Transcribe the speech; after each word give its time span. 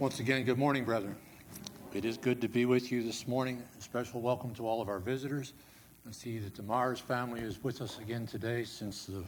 Once 0.00 0.18
again, 0.18 0.44
good 0.44 0.56
morning, 0.56 0.82
brethren. 0.82 1.14
It 1.92 2.06
is 2.06 2.16
good 2.16 2.40
to 2.40 2.48
be 2.48 2.64
with 2.64 2.90
you 2.90 3.02
this 3.02 3.28
morning. 3.28 3.62
A 3.78 3.82
special 3.82 4.22
welcome 4.22 4.54
to 4.54 4.66
all 4.66 4.80
of 4.80 4.88
our 4.88 4.98
visitors. 4.98 5.52
I 6.08 6.12
see 6.12 6.38
that 6.38 6.54
the 6.54 6.62
Myers 6.62 6.98
family 6.98 7.42
is 7.42 7.62
with 7.62 7.82
us 7.82 7.98
again 7.98 8.26
today 8.26 8.64
since 8.64 9.04
the 9.04 9.22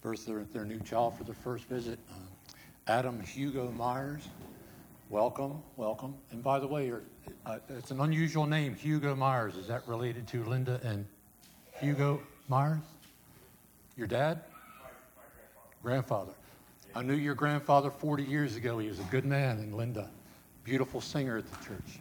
birth 0.00 0.28
of 0.28 0.52
their, 0.52 0.64
new 0.64 0.78
child 0.82 1.18
for 1.18 1.24
the 1.24 1.34
first 1.34 1.64
visit. 1.64 1.98
Uh, 2.12 2.14
Adam 2.86 3.20
Hugo 3.20 3.72
Myers, 3.72 4.28
welcome, 5.10 5.60
welcome. 5.76 6.14
And 6.30 6.44
by 6.44 6.60
the 6.60 6.68
way, 6.68 6.92
uh, 7.44 7.58
it's 7.68 7.90
an 7.90 7.98
unusual 7.98 8.46
name, 8.46 8.76
Hugo 8.76 9.16
Myers. 9.16 9.56
Is 9.56 9.66
that 9.66 9.82
related 9.88 10.28
to 10.28 10.44
Linda 10.44 10.80
and 10.84 11.06
Hugo 11.80 12.22
Myers? 12.46 12.78
Your 13.96 14.06
dad? 14.06 14.42
grandfather. 15.82 16.34
I 16.98 17.02
knew 17.02 17.14
your 17.14 17.36
grandfather 17.36 17.92
40 17.92 18.24
years 18.24 18.56
ago. 18.56 18.80
He 18.80 18.88
was 18.88 18.98
a 18.98 19.04
good 19.04 19.24
man, 19.24 19.58
and 19.58 19.72
Linda, 19.72 20.10
beautiful 20.64 21.00
singer 21.00 21.36
at 21.36 21.48
the 21.48 21.64
church. 21.64 22.00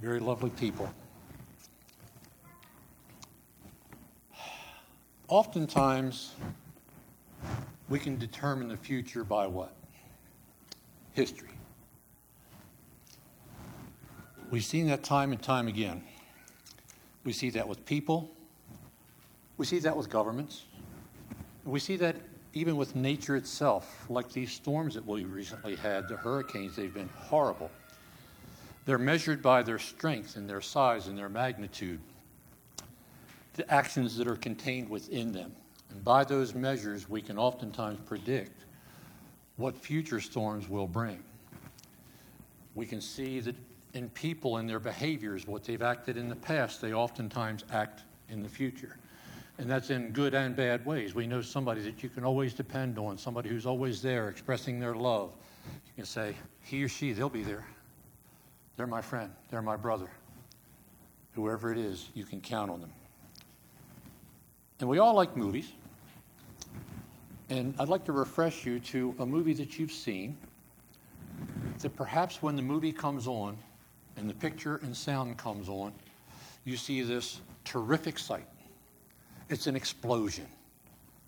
Very 0.00 0.20
lovely 0.20 0.50
people. 0.50 0.88
Oftentimes, 5.26 6.36
we 7.88 7.98
can 7.98 8.16
determine 8.18 8.68
the 8.68 8.76
future 8.76 9.24
by 9.24 9.48
what? 9.48 9.74
History. 11.10 11.50
We've 14.52 14.62
seen 14.62 14.86
that 14.86 15.02
time 15.02 15.32
and 15.32 15.42
time 15.42 15.66
again. 15.66 16.04
We 17.24 17.32
see 17.32 17.50
that 17.50 17.66
with 17.66 17.84
people. 17.84 18.30
We 19.56 19.66
see 19.66 19.80
that 19.80 19.96
with 19.96 20.08
governments. 20.08 20.66
We 21.64 21.80
see 21.80 21.96
that 21.96 22.14
even 22.54 22.76
with 22.76 22.94
nature 22.94 23.36
itself, 23.36 24.04
like 24.08 24.30
these 24.30 24.52
storms 24.52 24.94
that 24.94 25.06
we 25.06 25.24
recently 25.24 25.74
had, 25.76 26.08
the 26.08 26.16
hurricanes, 26.16 26.76
they've 26.76 26.92
been 26.92 27.08
horrible. 27.16 27.70
They're 28.84 28.98
measured 28.98 29.40
by 29.42 29.62
their 29.62 29.78
strength 29.78 30.36
and 30.36 30.48
their 30.48 30.60
size 30.60 31.06
and 31.06 31.16
their 31.16 31.28
magnitude, 31.28 32.00
the 33.54 33.72
actions 33.72 34.16
that 34.16 34.26
are 34.26 34.36
contained 34.36 34.88
within 34.88 35.32
them. 35.32 35.52
And 35.90 36.04
by 36.04 36.24
those 36.24 36.54
measures, 36.54 37.08
we 37.08 37.22
can 37.22 37.38
oftentimes 37.38 38.00
predict 38.06 38.64
what 39.56 39.76
future 39.76 40.20
storms 40.20 40.68
will 40.68 40.86
bring. 40.86 41.22
We 42.74 42.86
can 42.86 43.00
see 43.00 43.40
that 43.40 43.54
in 43.94 44.08
people 44.10 44.56
and 44.56 44.68
their 44.68 44.80
behaviors, 44.80 45.46
what 45.46 45.64
they've 45.64 45.82
acted 45.82 46.16
in 46.16 46.28
the 46.28 46.36
past, 46.36 46.80
they 46.80 46.92
oftentimes 46.92 47.64
act 47.70 48.02
in 48.28 48.42
the 48.42 48.48
future. 48.48 48.96
And 49.58 49.70
that's 49.70 49.90
in 49.90 50.10
good 50.10 50.34
and 50.34 50.56
bad 50.56 50.84
ways. 50.84 51.14
We 51.14 51.26
know 51.26 51.42
somebody 51.42 51.82
that 51.82 52.02
you 52.02 52.08
can 52.08 52.24
always 52.24 52.54
depend 52.54 52.98
on, 52.98 53.18
somebody 53.18 53.48
who's 53.48 53.66
always 53.66 54.00
there 54.02 54.28
expressing 54.28 54.80
their 54.80 54.94
love. 54.94 55.34
You 55.86 55.92
can 55.96 56.04
say, 56.04 56.34
he 56.62 56.82
or 56.82 56.88
she, 56.88 57.12
they'll 57.12 57.28
be 57.28 57.42
there. 57.42 57.66
They're 58.76 58.86
my 58.86 59.02
friend, 59.02 59.30
they're 59.50 59.62
my 59.62 59.76
brother. 59.76 60.08
Whoever 61.34 61.72
it 61.72 61.78
is, 61.78 62.08
you 62.14 62.24
can 62.24 62.40
count 62.40 62.70
on 62.70 62.80
them. 62.80 62.92
And 64.80 64.88
we 64.88 64.98
all 64.98 65.14
like 65.14 65.36
movies. 65.36 65.70
And 67.50 67.74
I'd 67.78 67.88
like 67.88 68.04
to 68.06 68.12
refresh 68.12 68.64
you 68.64 68.80
to 68.80 69.14
a 69.18 69.26
movie 69.26 69.52
that 69.54 69.78
you've 69.78 69.92
seen 69.92 70.36
that 71.80 71.94
perhaps 71.96 72.42
when 72.42 72.56
the 72.56 72.62
movie 72.62 72.92
comes 72.92 73.26
on 73.26 73.56
and 74.16 74.28
the 74.28 74.34
picture 74.34 74.76
and 74.82 74.96
sound 74.96 75.36
comes 75.36 75.68
on, 75.68 75.92
you 76.64 76.76
see 76.76 77.02
this 77.02 77.40
terrific 77.64 78.18
sight. 78.18 78.46
It's 79.52 79.66
an 79.66 79.76
explosion. 79.76 80.46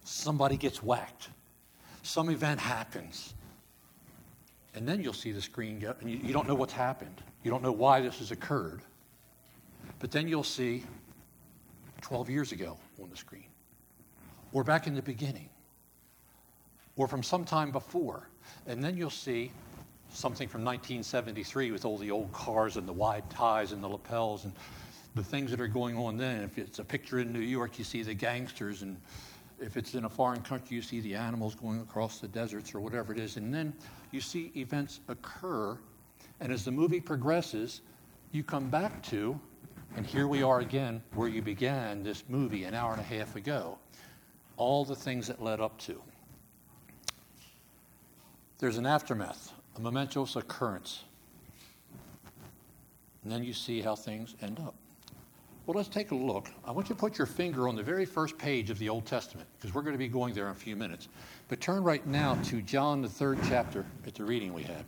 Somebody 0.03 0.56
gets 0.56 0.83
whacked. 0.83 1.28
Some 2.03 2.30
event 2.30 2.58
happens. 2.58 3.34
And 4.75 4.89
then 4.89 5.03
you'll 5.03 5.12
see 5.12 5.30
the 5.30 5.42
screen 5.42 5.78
go, 5.78 5.94
and 6.00 6.11
you, 6.11 6.19
you 6.22 6.33
don't 6.33 6.48
know 6.48 6.55
what's 6.55 6.72
happened. 6.72 7.22
You 7.42 7.50
don't 7.50 7.62
know 7.62 7.70
why 7.70 8.00
this 8.00 8.20
has 8.20 8.30
occurred. 8.30 8.80
But 9.98 10.11
then 10.11 10.27
you'll 10.27 10.42
see 10.42 10.84
12 12.00 12.30
years 12.30 12.52
ago 12.52 12.78
on 13.02 13.11
the 13.11 13.17
screen, 13.17 13.46
or 14.55 14.64
back 14.64 14.86
in 14.86 14.95
the 14.95 15.02
beginning, 15.02 15.51
or 16.96 17.06
from 17.06 17.23
some 17.23 17.45
time 17.45 17.73
before. 17.73 18.30
And 18.67 18.83
then 18.83 18.96
you'll 18.96 19.11
see 19.11 19.52
something 20.14 20.48
from 20.48 20.64
1973 20.64 21.73
with 21.73 21.85
all 21.85 21.98
the 21.98 22.11
old 22.11 22.33
cars 22.33 22.79
and 22.79 22.89
the 22.89 22.92
wide 22.92 23.29
ties 23.29 23.73
and 23.73 23.85
the 23.85 23.89
lapels 23.89 24.45
and 24.45 24.55
the 25.14 25.23
things 25.23 25.51
that 25.51 25.61
are 25.61 25.69
going 25.69 25.97
on 25.97 26.17
then. 26.17 26.42
If 26.42 26.58
it's 26.58 26.79
a 26.80 26.85
picture 26.85 27.20
in 27.20 27.33
New 27.33 27.41
York, 27.41 27.79
you 27.79 27.85
see 27.85 28.02
the 28.02 28.14
gangsters, 28.14 28.83
and 28.83 29.01
if 29.61 29.77
it's 29.77 29.95
in 29.95 30.05
a 30.05 30.08
foreign 30.08 30.42
country, 30.42 30.77
you 30.77 30.83
see 30.83 31.01
the 31.01 31.14
animals 31.14 31.55
going 31.55 31.80
across 31.80 32.19
the 32.19 32.29
deserts 32.29 32.75
or 32.75 32.80
whatever 32.80 33.13
it 33.13 33.20
is. 33.20 33.36
And 33.36 33.55
then 33.55 33.73
you 34.11 34.20
see 34.20 34.51
events 34.57 35.01
occur, 35.08 35.79
and 36.41 36.53
as 36.53 36.64
the 36.64 36.73
movie 36.73 37.01
progresses, 37.01 37.80
you 38.33 38.42
come 38.42 38.69
back 38.69 39.03
to, 39.05 39.39
and 39.97 40.05
here 40.05 40.27
we 40.27 40.42
are 40.42 40.58
again 40.61 41.01
where 41.14 41.29
you 41.29 41.42
began 41.42 42.03
this 42.03 42.24
movie 42.29 42.64
an 42.64 42.74
hour 42.74 42.92
and 42.92 43.01
a 43.01 43.05
half 43.05 43.36
ago. 43.36 43.79
All 44.57 44.85
the 44.85 44.97
things 44.97 45.29
that 45.29 45.42
led 45.42 45.61
up 45.61 45.79
to. 45.80 46.01
There's 48.58 48.79
an 48.79 48.86
aftermath, 48.86 49.53
a 49.77 49.80
momentous 49.80 50.36
occurrence. 50.36 51.05
And 53.23 53.33
then 53.33 53.42
you 53.45 53.53
see 53.53 53.80
how 53.80 53.97
things 53.97 54.35
end 54.42 54.61
up. 54.61 54.74
Well, 55.67 55.77
let's 55.77 55.89
take 55.89 56.11
a 56.11 56.14
look. 56.14 56.51
I 56.67 56.73
want 56.73 56.91
you 56.91 56.95
to 56.95 57.01
put 57.01 57.17
your 57.17 57.27
finger 57.27 57.69
on 57.69 57.75
the 57.75 57.83
very 57.83 58.05
first 58.05 58.36
page 58.36 58.69
of 58.69 58.79
the 58.79 58.91
Old 58.91 59.07
Testament 59.07 59.48
because 59.57 59.75
we're 59.75 59.80
going 59.80 59.95
to 59.95 59.98
be 59.98 60.08
going 60.08 60.35
there 60.35 60.47
in 60.47 60.52
a 60.52 60.55
few 60.55 60.77
minutes. 60.77 61.08
But 61.48 61.61
turn 61.63 61.83
right 61.83 62.07
now 62.07 62.35
to 62.45 62.61
John, 62.61 63.01
the 63.01 63.08
third 63.08 63.39
chapter, 63.48 63.86
at 64.07 64.14
the 64.14 64.24
reading 64.24 64.53
we 64.53 64.63
had. 64.63 64.85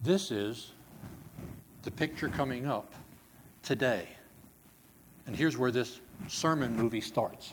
This 0.00 0.30
is 0.30 0.72
the 1.82 1.90
picture 1.90 2.28
coming 2.28 2.66
up 2.66 2.94
today. 3.62 4.08
And 5.26 5.36
here's 5.36 5.58
where 5.58 5.70
this 5.70 6.00
sermon 6.28 6.74
movie 6.74 7.02
starts. 7.02 7.52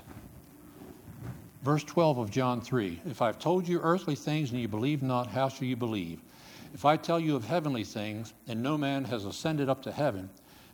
Verse 1.61 1.83
12 1.83 2.19
of 2.19 2.31
John 2.31 2.61
3 2.61 3.01
If 3.05 3.21
I've 3.21 3.37
told 3.37 3.67
you 3.67 3.81
earthly 3.81 4.15
things 4.15 4.51
and 4.51 4.61
you 4.61 4.69
believe 4.69 5.03
not, 5.03 5.27
how 5.27 5.49
shall 5.49 5.67
you 5.67 5.75
believe? 5.75 6.21
If 6.73 6.85
I 6.85 6.95
tell 6.95 7.19
you 7.19 7.35
of 7.35 7.43
heavenly 7.43 7.83
things 7.83 8.33
and 8.47 8.63
no 8.63 8.77
man 8.77 9.03
has 9.05 9.25
ascended 9.25 9.67
up 9.67 9.81
to 9.83 9.91
heaven, 9.91 10.29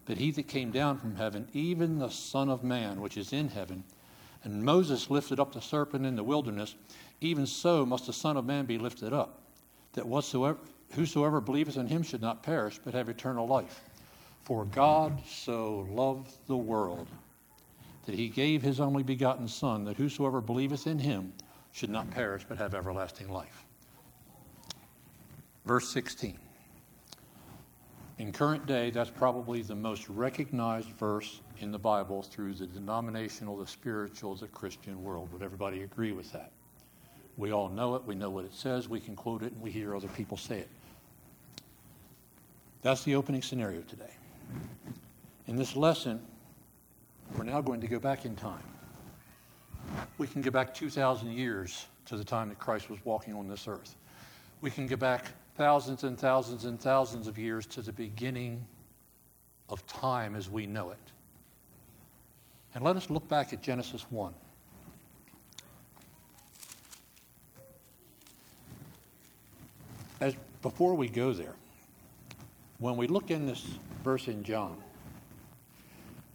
but 0.07 0.17
he 0.17 0.31
that 0.31 0.47
came 0.47 0.71
down 0.71 0.97
from 0.97 1.15
heaven, 1.15 1.49
even 1.53 1.99
the 1.99 2.09
Son 2.09 2.49
of 2.49 2.63
Man, 2.63 3.01
which 3.01 3.17
is 3.17 3.33
in 3.33 3.49
heaven. 3.49 3.83
And 4.43 4.63
Moses 4.63 5.09
lifted 5.09 5.37
up 5.37 5.53
the 5.53 5.59
serpent 5.59 6.05
in 6.05 6.15
the 6.15 6.23
wilderness, 6.23 6.75
even 7.19 7.45
so 7.45 7.85
must 7.85 8.05
the 8.05 8.13
Son 8.13 8.37
of 8.37 8.45
Man 8.45 8.65
be 8.65 8.77
lifted 8.77 9.11
up, 9.11 9.41
that 9.93 10.07
whatsoever, 10.07 10.57
whosoever 10.93 11.41
believeth 11.41 11.75
in 11.75 11.87
him 11.87 12.03
should 12.03 12.21
not 12.21 12.41
perish, 12.41 12.79
but 12.83 12.93
have 12.93 13.09
eternal 13.09 13.47
life. 13.47 13.81
For 14.43 14.63
God 14.63 15.21
so 15.27 15.85
loved 15.91 16.31
the 16.47 16.55
world 16.55 17.07
that 18.05 18.15
he 18.15 18.29
gave 18.29 18.61
his 18.61 18.79
only 18.79 19.03
begotten 19.03 19.49
Son, 19.49 19.83
that 19.83 19.97
whosoever 19.97 20.39
believeth 20.39 20.87
in 20.87 20.99
him 20.99 21.33
should 21.73 21.89
not 21.89 22.09
perish, 22.11 22.45
but 22.47 22.57
have 22.57 22.73
everlasting 22.73 23.29
life. 23.29 23.65
Verse 25.65 25.89
16. 25.89 26.39
In 28.19 28.31
current 28.31 28.65
day, 28.65 28.89
that's 28.89 29.11
probably 29.11 29.61
the 29.61 29.75
most 29.75 30.09
recognized 30.09 30.89
verse 30.89 31.41
in 31.59 31.71
the 31.71 31.77
Bible 31.77 32.23
through 32.23 32.55
the 32.55 32.65
denominational, 32.65 33.57
the 33.57 33.67
spiritual, 33.67 34.35
the 34.35 34.47
Christian 34.47 35.03
world. 35.03 35.31
Would 35.31 35.43
everybody 35.43 35.83
agree 35.83 36.11
with 36.11 36.31
that? 36.31 36.51
We 37.37 37.51
all 37.51 37.69
know 37.69 37.93
it. 37.93 38.03
We 38.05 38.15
know 38.15 38.31
what 38.31 38.45
it 38.45 38.55
says. 38.55 38.89
We 38.89 38.99
can 38.99 39.15
quote 39.15 39.43
it, 39.43 39.53
and 39.53 39.61
we 39.61 39.69
hear 39.69 39.95
other 39.95 40.07
people 40.07 40.35
say 40.35 40.59
it. 40.59 40.69
That's 42.81 43.03
the 43.03 43.13
opening 43.15 43.43
scenario 43.43 43.81
today. 43.81 44.13
In 45.45 45.55
this 45.55 45.75
lesson, 45.75 46.19
we're 47.37 47.43
now 47.43 47.61
going 47.61 47.81
to 47.81 47.87
go 47.87 47.99
back 47.99 48.25
in 48.25 48.35
time. 48.35 48.63
We 50.17 50.25
can 50.25 50.41
go 50.41 50.49
back 50.49 50.73
2,000 50.73 51.31
years 51.31 51.85
to 52.07 52.17
the 52.17 52.23
time 52.23 52.49
that 52.49 52.57
Christ 52.57 52.89
was 52.89 52.99
walking 53.05 53.35
on 53.35 53.47
this 53.47 53.67
earth. 53.67 53.95
We 54.61 54.71
can 54.71 54.87
go 54.87 54.95
back 54.95 55.25
thousands 55.57 56.03
and 56.03 56.17
thousands 56.19 56.65
and 56.65 56.79
thousands 56.79 57.27
of 57.27 57.37
years 57.37 57.65
to 57.65 57.81
the 57.81 57.91
beginning 57.91 58.63
of 59.69 59.85
time 59.87 60.35
as 60.35 60.49
we 60.49 60.67
know 60.67 60.91
it. 60.91 60.97
And 62.75 62.83
let 62.83 62.95
us 62.95 63.09
look 63.09 63.27
back 63.27 63.53
at 63.53 63.61
Genesis 63.63 64.05
1. 64.11 64.33
As 70.21 70.35
before 70.61 70.93
we 70.93 71.09
go 71.09 71.33
there, 71.33 71.55
when 72.77 72.95
we 72.95 73.07
look 73.07 73.31
in 73.31 73.47
this 73.47 73.65
verse 74.03 74.27
in 74.27 74.43
John, 74.43 74.77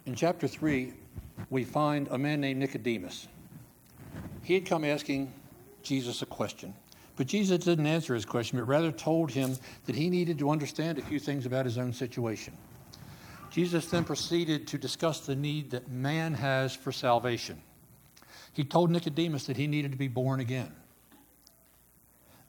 in 0.05 0.15
chapter 0.15 0.49
3, 0.49 0.93
we 1.49 1.63
find 1.63 2.09
a 2.11 2.17
man 2.17 2.41
named 2.41 2.59
Nicodemus. 2.59 3.27
He 4.43 4.53
had 4.53 4.65
come 4.65 4.83
asking 4.83 5.31
Jesus 5.81 6.21
a 6.21 6.25
question. 6.25 6.73
But 7.15 7.27
Jesus 7.27 7.59
didn't 7.59 7.85
answer 7.85 8.15
his 8.15 8.25
question, 8.25 8.57
but 8.57 8.65
rather 8.65 8.91
told 8.91 9.31
him 9.31 9.55
that 9.85 9.95
he 9.95 10.09
needed 10.09 10.39
to 10.39 10.49
understand 10.49 10.97
a 10.97 11.01
few 11.01 11.19
things 11.19 11.45
about 11.45 11.65
his 11.65 11.77
own 11.77 11.93
situation. 11.93 12.57
Jesus 13.51 13.85
then 13.85 14.03
proceeded 14.03 14.67
to 14.67 14.79
discuss 14.79 15.19
the 15.19 15.35
need 15.35 15.71
that 15.71 15.91
man 15.91 16.33
has 16.33 16.75
for 16.75 16.91
salvation. 16.91 17.61
He 18.53 18.63
told 18.63 18.89
Nicodemus 18.89 19.45
that 19.45 19.57
he 19.57 19.67
needed 19.67 19.91
to 19.91 19.97
be 19.97 20.07
born 20.07 20.39
again. 20.39 20.71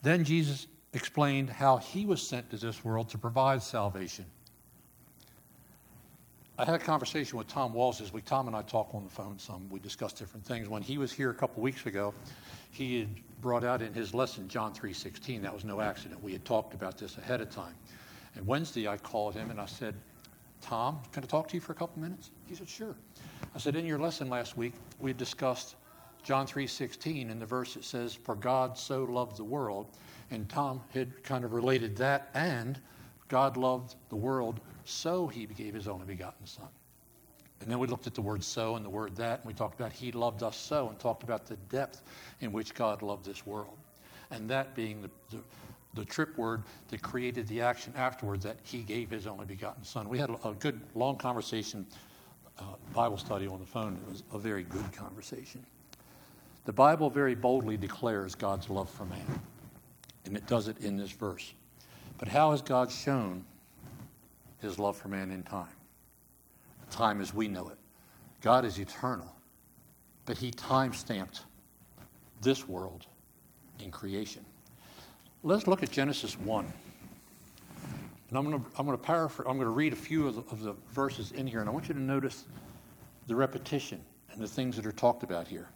Then 0.02 0.24
Jesus 0.24 0.66
explained 0.94 1.50
how 1.50 1.78
he 1.78 2.06
was 2.06 2.26
sent 2.26 2.50
to 2.50 2.56
this 2.56 2.84
world 2.84 3.10
to 3.10 3.18
provide 3.18 3.62
salvation. 3.62 4.24
I 6.56 6.64
had 6.64 6.76
a 6.76 6.78
conversation 6.78 7.36
with 7.36 7.48
Tom 7.48 7.72
Walls 7.72 7.98
this 7.98 8.12
week. 8.12 8.26
Tom 8.26 8.46
and 8.46 8.54
I 8.54 8.62
talk 8.62 8.94
on 8.94 9.02
the 9.02 9.10
phone 9.10 9.40
some. 9.40 9.68
We 9.70 9.80
discuss 9.80 10.12
different 10.12 10.46
things. 10.46 10.68
When 10.68 10.82
he 10.82 10.98
was 10.98 11.12
here 11.12 11.30
a 11.30 11.34
couple 11.34 11.60
weeks 11.60 11.84
ago, 11.86 12.14
he 12.70 13.00
had 13.00 13.08
brought 13.40 13.64
out 13.64 13.82
in 13.82 13.92
his 13.92 14.14
lesson 14.14 14.46
John 14.46 14.72
3:16. 14.72 15.42
That 15.42 15.52
was 15.52 15.64
no 15.64 15.80
accident. 15.80 16.22
We 16.22 16.32
had 16.32 16.44
talked 16.44 16.72
about 16.72 16.96
this 16.96 17.18
ahead 17.18 17.40
of 17.40 17.50
time. 17.50 17.74
And 18.36 18.46
Wednesday, 18.46 18.86
I 18.86 18.98
called 18.98 19.34
him 19.34 19.50
and 19.50 19.60
I 19.60 19.66
said, 19.66 19.96
"Tom, 20.60 21.00
can 21.10 21.24
I 21.24 21.26
talk 21.26 21.48
to 21.48 21.54
you 21.54 21.60
for 21.60 21.72
a 21.72 21.74
couple 21.74 22.00
minutes?" 22.00 22.30
He 22.46 22.54
said, 22.54 22.68
"Sure." 22.68 22.94
I 23.52 23.58
said, 23.58 23.74
"In 23.74 23.84
your 23.84 23.98
lesson 23.98 24.28
last 24.28 24.56
week, 24.56 24.74
we 25.00 25.10
had 25.10 25.16
discussed 25.16 25.74
John 26.22 26.46
3:16 26.46 27.32
and 27.32 27.42
the 27.42 27.46
verse 27.46 27.74
that 27.74 27.84
says, 27.84 28.14
"For 28.14 28.36
God 28.36 28.78
so 28.78 29.02
loved 29.02 29.38
the 29.38 29.44
world," 29.44 29.88
and 30.30 30.48
Tom 30.48 30.82
had 30.90 31.24
kind 31.24 31.44
of 31.44 31.52
related 31.52 31.96
that 31.96 32.30
and 32.32 32.80
God 33.26 33.56
loved 33.56 33.96
the 34.08 34.16
world 34.16 34.60
so 34.84 35.26
he 35.26 35.46
gave 35.46 35.74
his 35.74 35.88
only 35.88 36.06
begotten 36.06 36.46
Son. 36.46 36.68
And 37.60 37.70
then 37.70 37.78
we 37.78 37.86
looked 37.86 38.06
at 38.06 38.14
the 38.14 38.20
word 38.20 38.42
so 38.44 38.76
and 38.76 38.84
the 38.84 38.90
word 38.90 39.16
that, 39.16 39.40
and 39.40 39.46
we 39.46 39.54
talked 39.54 39.78
about 39.78 39.92
he 39.92 40.12
loved 40.12 40.42
us 40.42 40.56
so, 40.56 40.88
and 40.88 40.98
talked 40.98 41.22
about 41.22 41.46
the 41.46 41.56
depth 41.70 42.02
in 42.40 42.52
which 42.52 42.74
God 42.74 43.00
loved 43.02 43.24
this 43.24 43.46
world. 43.46 43.78
And 44.30 44.48
that 44.50 44.74
being 44.74 45.00
the, 45.00 45.10
the, 45.30 45.42
the 45.94 46.04
trip 46.04 46.36
word 46.36 46.62
that 46.88 47.00
created 47.00 47.46
the 47.48 47.60
action 47.62 47.92
afterward 47.96 48.42
that 48.42 48.56
he 48.64 48.78
gave 48.78 49.10
his 49.10 49.26
only 49.26 49.46
begotten 49.46 49.84
Son. 49.84 50.08
We 50.08 50.18
had 50.18 50.30
a, 50.30 50.48
a 50.48 50.54
good, 50.54 50.80
long 50.94 51.16
conversation, 51.16 51.86
uh, 52.58 52.64
Bible 52.92 53.16
study 53.16 53.46
on 53.46 53.60
the 53.60 53.66
phone. 53.66 53.98
It 54.06 54.10
was 54.10 54.22
a 54.32 54.38
very 54.38 54.64
good 54.64 54.92
conversation. 54.92 55.64
The 56.64 56.72
Bible 56.72 57.10
very 57.10 57.34
boldly 57.34 57.76
declares 57.76 58.34
God's 58.34 58.68
love 58.68 58.90
for 58.90 59.04
man, 59.04 59.40
and 60.24 60.36
it 60.36 60.46
does 60.46 60.68
it 60.68 60.78
in 60.78 60.96
this 60.96 61.12
verse. 61.12 61.52
But 62.18 62.28
how 62.28 62.50
has 62.52 62.62
God 62.62 62.90
shown 62.90 63.44
his 64.64 64.78
love 64.78 64.96
for 64.96 65.08
man 65.08 65.30
in 65.30 65.42
time. 65.42 65.68
Time 66.90 67.20
as 67.20 67.32
we 67.32 67.48
know 67.48 67.68
it. 67.68 67.78
God 68.40 68.64
is 68.64 68.78
eternal, 68.78 69.32
but 70.26 70.36
he 70.36 70.50
time 70.50 70.92
stamped 70.92 71.42
this 72.42 72.68
world 72.68 73.06
in 73.80 73.90
creation. 73.90 74.44
Let's 75.42 75.66
look 75.66 75.82
at 75.82 75.90
Genesis 75.90 76.38
1. 76.38 76.72
And 78.28 78.38
I'm 78.38 78.50
going 78.50 78.62
to, 78.62 78.70
I'm 78.78 78.86
going 78.86 78.98
to 78.98 79.02
paraphrase, 79.02 79.46
I'm 79.48 79.56
going 79.56 79.66
to 79.66 79.74
read 79.74 79.92
a 79.92 79.96
few 79.96 80.26
of 80.26 80.34
the, 80.36 80.40
of 80.50 80.62
the 80.62 80.74
verses 80.92 81.32
in 81.32 81.46
here, 81.46 81.60
and 81.60 81.68
I 81.68 81.72
want 81.72 81.88
you 81.88 81.94
to 81.94 82.00
notice 82.00 82.44
the 83.26 83.36
repetition 83.36 84.00
and 84.32 84.40
the 84.40 84.48
things 84.48 84.76
that 84.76 84.86
are 84.86 84.92
talked 84.92 85.22
about 85.22 85.46
here. 85.46 85.68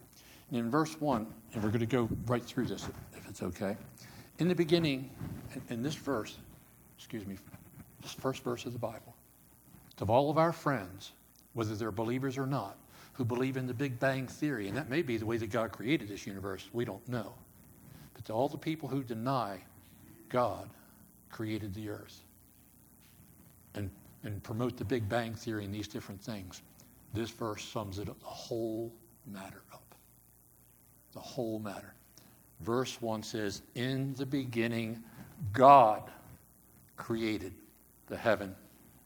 And 0.51 0.59
in 0.59 0.71
verse 0.71 1.01
1, 1.01 1.27
and 1.55 1.63
we're 1.63 1.69
going 1.69 1.81
to 1.81 1.87
go 1.87 2.09
right 2.27 2.43
through 2.43 2.67
this 2.67 2.89
if 3.17 3.29
it's 3.29 3.43
okay. 3.43 3.77
In 4.39 4.49
the 4.49 4.55
beginning, 4.55 5.11
in, 5.55 5.63
in 5.69 5.83
this 5.83 5.95
verse, 5.95 6.39
excuse 6.97 7.27
me, 7.27 7.37
this 8.01 8.13
first 8.13 8.43
verse 8.43 8.67
of 8.67 8.73
the 8.73 8.79
Bible. 8.79 9.15
Of 10.01 10.11
all 10.11 10.31
of 10.31 10.39
our 10.39 10.53
friends, 10.53 11.13
whether 11.55 11.75
they're 11.75 11.91
believers 11.91 12.39
or 12.39 12.47
not, 12.47 12.77
who 13.15 13.25
believe 13.25 13.57
in 13.57 13.67
the 13.67 13.75
Big 13.75 13.99
Bang 13.99 14.29
Theory, 14.29 14.69
and 14.69 14.77
that 14.77 14.89
may 14.89 15.03
be 15.03 15.17
the 15.17 15.27
way 15.27 15.39
that 15.39 15.51
God 15.51 15.73
created 15.73 16.09
this 16.09 16.27
universe, 16.27 16.69
we 16.73 16.85
don't 16.85 17.07
know. 17.09 17.33
But 18.15 18.25
to 18.27 18.33
all 18.33 18.49
the 18.49 18.57
people 18.57 18.89
who 18.89 19.03
deny 19.03 19.61
God 20.29 20.69
created 21.31 21.75
the 21.75 21.89
earth 21.89 22.21
and, 23.75 23.91
and 24.23 24.41
promote 24.45 24.77
the 24.77 24.85
Big 24.85 25.09
Bang 25.09 25.35
Theory 25.35 25.65
and 25.65 25.75
these 25.75 25.89
different 25.89 26.23
things, 26.23 26.63
this 27.13 27.31
verse 27.31 27.65
sums 27.65 27.99
it 27.99 28.09
up, 28.09 28.21
the 28.21 28.27
whole 28.27 28.93
matter 29.27 29.63
up. 29.73 29.95
The 31.13 31.21
whole 31.21 31.59
matter. 31.59 31.95
Verse 32.61 33.01
1 33.01 33.23
says, 33.23 33.63
In 33.75 34.15
the 34.15 34.27
beginning, 34.27 35.03
God 35.53 36.03
created 36.97 37.53
the 38.09 38.17
heaven 38.17 38.55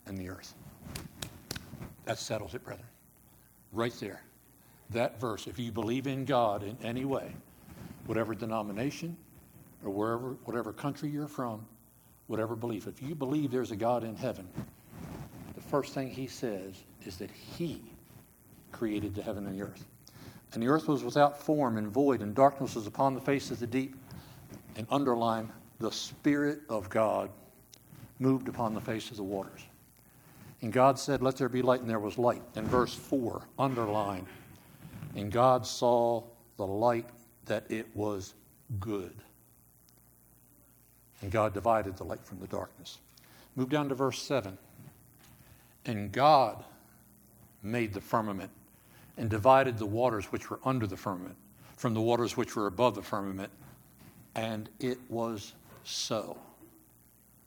and 0.07 0.17
the 0.17 0.29
earth. 0.29 0.55
That 2.05 2.19
settles 2.19 2.55
it, 2.55 2.65
brethren. 2.65 2.87
Right 3.73 3.95
there. 4.01 4.23
That 4.91 5.21
verse, 5.21 5.47
if 5.47 5.59
you 5.59 5.73
believe 5.73 6.07
in 6.07 6.25
God 6.25 6.63
in 6.63 6.77
any 6.83 7.05
way, 7.05 7.33
whatever 8.07 8.35
denomination 8.35 9.17
or 9.85 9.91
wherever, 9.91 10.31
whatever 10.45 10.73
country 10.73 11.09
you're 11.09 11.29
from, 11.29 11.65
whatever 12.27 12.55
belief, 12.55 12.87
if 12.87 13.01
you 13.03 13.15
believe 13.15 13.51
there's 13.51 13.71
a 13.71 13.77
God 13.77 14.05
in 14.05 14.15
heaven, 14.17 14.47
the 15.55 15.61
first 15.61 15.95
thing 15.95 16.11
he 16.11 16.27
says 16.27 16.75
is 17.07 17.17
that 17.17 17.31
he 17.31 17.83
created 18.71 19.15
the 19.15 19.23
heaven 19.23 19.47
and 19.47 19.59
the 19.59 19.65
earth. 19.65 19.87
And 20.53 20.63
the 20.63 20.69
earth 20.69 20.89
was 20.89 21.03
without 21.03 21.41
form 21.41 21.79
and 21.79 21.89
void, 21.89 22.21
and 22.21 22.35
darkness 22.35 22.75
was 22.75 22.87
upon 22.87 23.15
the 23.15 23.21
face 23.21 23.51
of 23.51 23.59
the 23.59 23.67
deep. 23.67 23.97
And 24.77 24.87
underline, 24.91 25.51
the 25.79 25.93
Spirit 25.93 26.61
of 26.69 26.91
God 26.91 27.31
moved 28.23 28.49
upon 28.49 28.73
the 28.73 28.81
face 28.81 29.11
of 29.11 29.17
the 29.17 29.23
waters. 29.23 29.61
And 30.63 30.73
God 30.73 30.99
said, 30.99 31.23
Let 31.23 31.37
there 31.37 31.49
be 31.49 31.61
light, 31.61 31.81
and 31.81 31.91
there 31.91 31.99
was 31.99 32.17
light. 32.17 32.43
In 32.55 32.65
verse 32.67 32.95
4, 32.95 33.43
underline, 33.59 34.27
and 35.17 35.31
God 35.31 35.67
saw 35.67 36.23
the 36.57 36.67
light 36.67 37.09
that 37.47 37.71
it 37.71 37.87
was 37.95 38.35
good. 38.79 39.15
And 41.21 41.31
God 41.31 41.53
divided 41.53 41.97
the 41.97 42.05
light 42.05 42.25
from 42.25 42.39
the 42.41 42.47
darkness. 42.47 42.99
Move 43.57 43.69
down 43.69 43.89
to 43.89 43.95
verse 43.95 44.21
7. 44.23 44.57
And 45.85 46.13
God 46.13 46.65
made 47.63 47.93
the 47.93 48.01
firmament 48.01 48.51
and 49.17 49.29
divided 49.29 49.79
the 49.79 49.87
waters 49.87 50.27
which 50.27 50.49
were 50.49 50.61
under 50.65 50.87
the 50.87 50.97
firmament 50.97 51.37
from 51.77 51.95
the 51.95 52.01
waters 52.01 52.37
which 52.37 52.55
were 52.55 52.69
above 52.69 52.95
the 52.95 53.03
firmament. 53.03 53.51
And 54.37 54.69
it 54.79 54.99
was 55.09 55.53
so. 55.83 56.39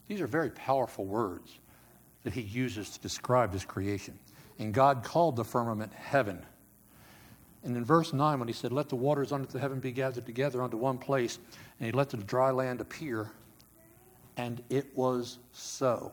These 0.07 0.21
are 0.21 0.27
very 0.27 0.49
powerful 0.49 1.05
words 1.05 1.59
that 2.23 2.33
he 2.33 2.41
uses 2.41 2.89
to 2.91 2.99
describe 2.99 3.53
his 3.53 3.65
creation. 3.65 4.17
And 4.59 4.73
God 4.73 5.03
called 5.03 5.35
the 5.35 5.43
firmament 5.43 5.93
heaven. 5.93 6.43
And 7.63 7.75
in 7.75 7.83
verse 7.83 8.13
9, 8.13 8.39
when 8.39 8.47
he 8.47 8.53
said, 8.53 8.71
Let 8.71 8.89
the 8.89 8.95
waters 8.95 9.31
under 9.31 9.47
the 9.47 9.59
heaven 9.59 9.79
be 9.79 9.91
gathered 9.91 10.25
together 10.25 10.61
unto 10.61 10.77
one 10.77 10.97
place, 10.97 11.39
and 11.79 11.87
he 11.87 11.91
let 11.91 12.09
the 12.09 12.17
dry 12.17 12.51
land 12.51 12.79
appear, 12.79 13.31
and 14.37 14.63
it 14.69 14.95
was 14.95 15.39
so. 15.51 16.11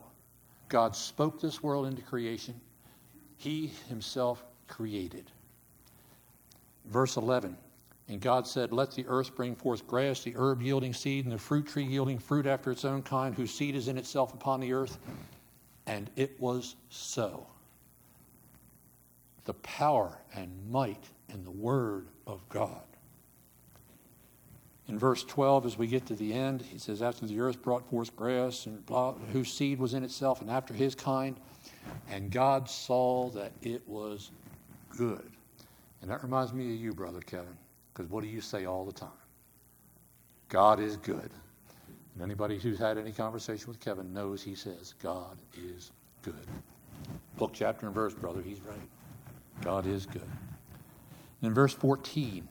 God 0.69 0.97
spoke 0.97 1.41
this 1.41 1.63
world 1.63 1.87
into 1.87 2.01
creation, 2.03 2.59
he 3.37 3.71
himself 3.89 4.43
created. 4.69 5.31
Verse 6.87 7.17
11 7.17 7.57
and 8.09 8.21
God 8.21 8.47
said, 8.47 8.73
Let 8.73 8.93
the 8.93 9.07
earth 9.07 9.35
bring 9.35 9.55
forth 9.55 9.87
grass, 9.87 10.23
the 10.23 10.35
herb 10.37 10.63
yielding 10.63 10.93
seed, 10.93 11.25
and 11.25 11.33
the 11.33 11.39
fruit 11.39 11.67
tree 11.67 11.85
yielding 11.85 12.19
fruit 12.19 12.47
after 12.47 12.71
its 12.71 12.85
own 12.85 13.03
kind, 13.03 13.35
whose 13.35 13.53
seed 13.53 13.75
is 13.75 13.89
in 13.89 13.97
itself 13.97 14.35
upon 14.35 14.61
the 14.61 14.73
earth. 14.73 14.99
And 15.87 16.11
it 16.17 16.39
was 16.41 16.77
so. 16.91 17.47
The 19.45 19.55
power 19.55 20.19
and 20.35 20.51
might 20.71 21.05
in 21.33 21.45
the 21.45 21.51
Word 21.51 22.09
of 22.27 22.47
God. 22.49 22.83
In 24.89 24.99
verse 24.99 25.25
12, 25.25 25.67
as 25.67 25.79
we 25.79 25.87
get 25.87 26.07
to 26.07 26.15
the 26.15 26.33
end, 26.33 26.61
he 26.61 26.79
says, 26.79 27.03
After 27.03 27.27
the 27.27 27.41
earth 27.41 27.63
brought 27.63 27.89
forth 27.89 28.15
grass, 28.17 28.67
and 28.67 28.85
blah, 28.85 29.15
whose 29.33 29.53
seed 29.53 29.79
was 29.79 29.95
in 29.95 30.03
itself, 30.03 30.41
and 30.41 30.51
after 30.51 30.75
his 30.75 30.95
kind, 30.95 31.37
and 32.11 32.31
God 32.31 32.69
saw 32.69 33.31
that 33.31 33.53
it 33.63 33.87
was 33.89 34.31
good. 34.97 35.31
And 36.03 36.11
that 36.11 36.23
reminds 36.23 36.53
me 36.53 36.75
of 36.75 36.81
you, 36.81 36.93
Brother 36.93 37.21
Kevin. 37.21 37.57
Because 37.93 38.11
what 38.11 38.23
do 38.23 38.29
you 38.29 38.41
say 38.41 38.65
all 38.65 38.85
the 38.85 38.93
time? 38.93 39.11
God 40.49 40.81
is 40.81 40.97
good. 40.97 41.31
And 42.15 42.23
anybody 42.23 42.59
who's 42.59 42.79
had 42.79 42.99
any 42.99 43.13
conversation 43.13 43.69
with 43.69 43.81
Kevin 43.81 44.13
knows 44.13 44.43
he 44.43 44.55
says, 44.55 44.95
God 45.03 45.39
is 45.55 45.93
good. 46.23 46.47
Book, 47.37 47.53
chapter, 47.55 47.87
and 47.87 47.95
verse, 47.95 48.15
brother, 48.15 48.43
he's 48.43 48.61
right. 48.61 48.79
God 49.63 49.87
is 49.87 50.07
good. 50.07 50.29
In 51.43 51.55
verse 51.55 51.73
14, 51.73 52.47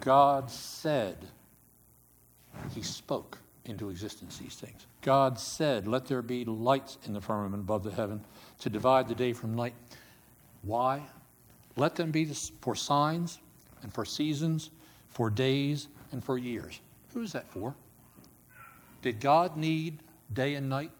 God 0.00 0.50
said, 0.50 1.16
He 2.74 2.82
spoke 2.82 3.38
into 3.64 3.90
existence 3.90 4.38
these 4.38 4.54
things. 4.54 4.86
God 5.02 5.38
said, 5.38 5.86
Let 5.86 6.06
there 6.06 6.22
be 6.22 6.44
lights 6.44 6.98
in 7.06 7.12
the 7.12 7.20
firmament 7.20 7.62
above 7.62 7.82
the 7.82 7.90
heaven 7.90 8.24
to 8.60 8.70
divide 8.70 9.08
the 9.08 9.14
day 9.14 9.32
from 9.32 9.54
night. 9.54 9.74
Why? 10.62 11.02
Let 11.76 11.96
them 11.96 12.10
be 12.10 12.26
for 12.60 12.74
signs 12.74 13.38
and 13.82 13.92
for 13.92 14.04
seasons, 14.04 14.70
for 15.08 15.30
days, 15.30 15.88
and 16.12 16.22
for 16.22 16.38
years. 16.38 16.80
Who 17.14 17.22
is 17.22 17.32
that 17.32 17.48
for? 17.48 17.74
Did 19.02 19.20
God 19.20 19.56
need 19.56 20.00
day 20.32 20.54
and 20.54 20.68
night, 20.68 20.90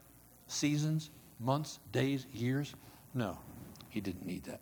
seasons, 0.47 1.11
months, 1.41 1.79
days, 1.93 2.27
years? 2.33 2.75
No, 3.15 3.39
he 3.89 4.01
didn't 4.01 4.27
need 4.27 4.45
that. 4.45 4.61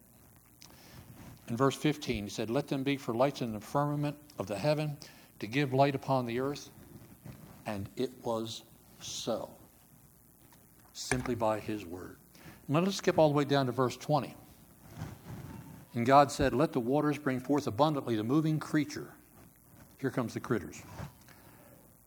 In 1.49 1.57
verse 1.57 1.77
15, 1.77 2.25
he 2.25 2.31
said, 2.31 2.51
Let 2.51 2.69
them 2.69 2.83
be 2.83 2.97
for 2.97 3.15
lights 3.15 3.43
in 3.43 3.53
the 3.53 3.61
firmament 3.61 4.17
of 4.39 4.47
the 4.47 4.57
heaven 4.57 4.97
to 5.41 5.47
give 5.47 5.75
light 5.75 5.95
upon 5.95 6.27
the 6.27 6.41
earth. 6.41 6.71
And 7.67 7.89
it 7.97 8.11
was 8.23 8.63
so, 9.01 9.51
simply 10.93 11.35
by 11.35 11.61
his 11.61 11.85
word. 11.85 12.17
Now 12.69 12.81
let's 12.81 12.97
skip 12.97 13.19
all 13.19 13.29
the 13.29 13.35
way 13.35 13.45
down 13.45 13.67
to 13.67 13.73
verse 13.73 13.97
20. 13.97 14.35
And 15.95 16.05
God 16.05 16.31
said, 16.31 16.55
Let 16.55 16.73
the 16.73 16.81
waters 16.81 17.19
bring 17.19 17.41
forth 17.41 17.67
abundantly 17.67 18.17
the 18.17 18.25
moving 18.25 18.59
creature. 18.59 19.09
Here 19.99 20.11
comes 20.11 20.35
the 20.35 20.41
critters. 20.41 20.83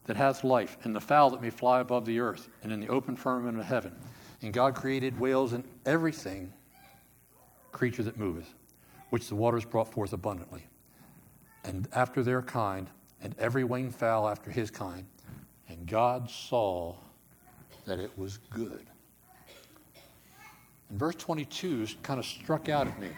that 0.05 0.15
hath 0.15 0.45
life, 0.45 0.77
and 0.83 0.95
the 0.95 1.01
fowl 1.01 1.29
that 1.31 1.41
may 1.41 1.49
fly 1.49 1.81
above 1.81 2.05
the 2.05 2.19
earth, 2.19 2.47
and 2.63 2.71
in 2.71 2.79
the 2.79 2.87
open 2.87 3.15
firmament 3.15 3.59
of 3.59 3.65
heaven. 3.65 3.93
And 4.41 4.53
God 4.53 4.73
created 4.73 5.19
whales 5.19 5.51
and 5.51 5.65
everything, 5.85 6.53
creature 7.73 8.03
that 8.03 8.17
moveth, 8.17 8.53
which 9.09 9.27
the 9.27 9.35
waters 9.35 9.65
brought 9.65 9.91
forth 9.91 10.13
abundantly. 10.13 10.65
And 11.65 11.89
after 11.91 12.23
their 12.23 12.41
kind, 12.41 12.89
and 13.21 13.35
every 13.39 13.63
winged 13.63 13.95
fowl 13.95 14.27
after 14.27 14.51
his 14.51 14.71
kind. 14.71 15.05
And 15.69 15.85
God 15.87 16.29
saw 16.29 16.95
that 17.85 17.99
it 17.99 18.11
was 18.17 18.37
good. 18.49 18.85
And 20.89 20.99
verse 20.99 21.15
22 21.15 21.87
kind 22.03 22.19
of 22.19 22.25
struck 22.25 22.69
out 22.69 22.87
at 22.87 22.99
me. 22.99 23.09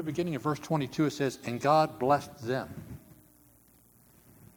The 0.00 0.04
beginning 0.04 0.34
of 0.34 0.40
verse 0.40 0.58
22, 0.60 1.04
it 1.04 1.10
says, 1.10 1.38
And 1.44 1.60
God 1.60 1.98
blessed 1.98 2.46
them. 2.46 2.70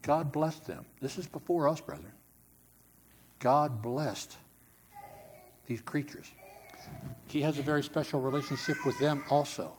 God 0.01 0.31
blessed 0.31 0.65
them. 0.65 0.85
This 1.01 1.17
is 1.17 1.27
before 1.27 1.67
us, 1.67 1.81
brethren. 1.81 2.13
God 3.39 3.81
blessed 3.81 4.37
these 5.65 5.81
creatures. 5.81 6.31
He 7.27 7.41
has 7.41 7.59
a 7.59 7.61
very 7.61 7.83
special 7.83 8.21
relationship 8.21 8.85
with 8.85 8.97
them 8.99 9.21
also. 9.29 9.73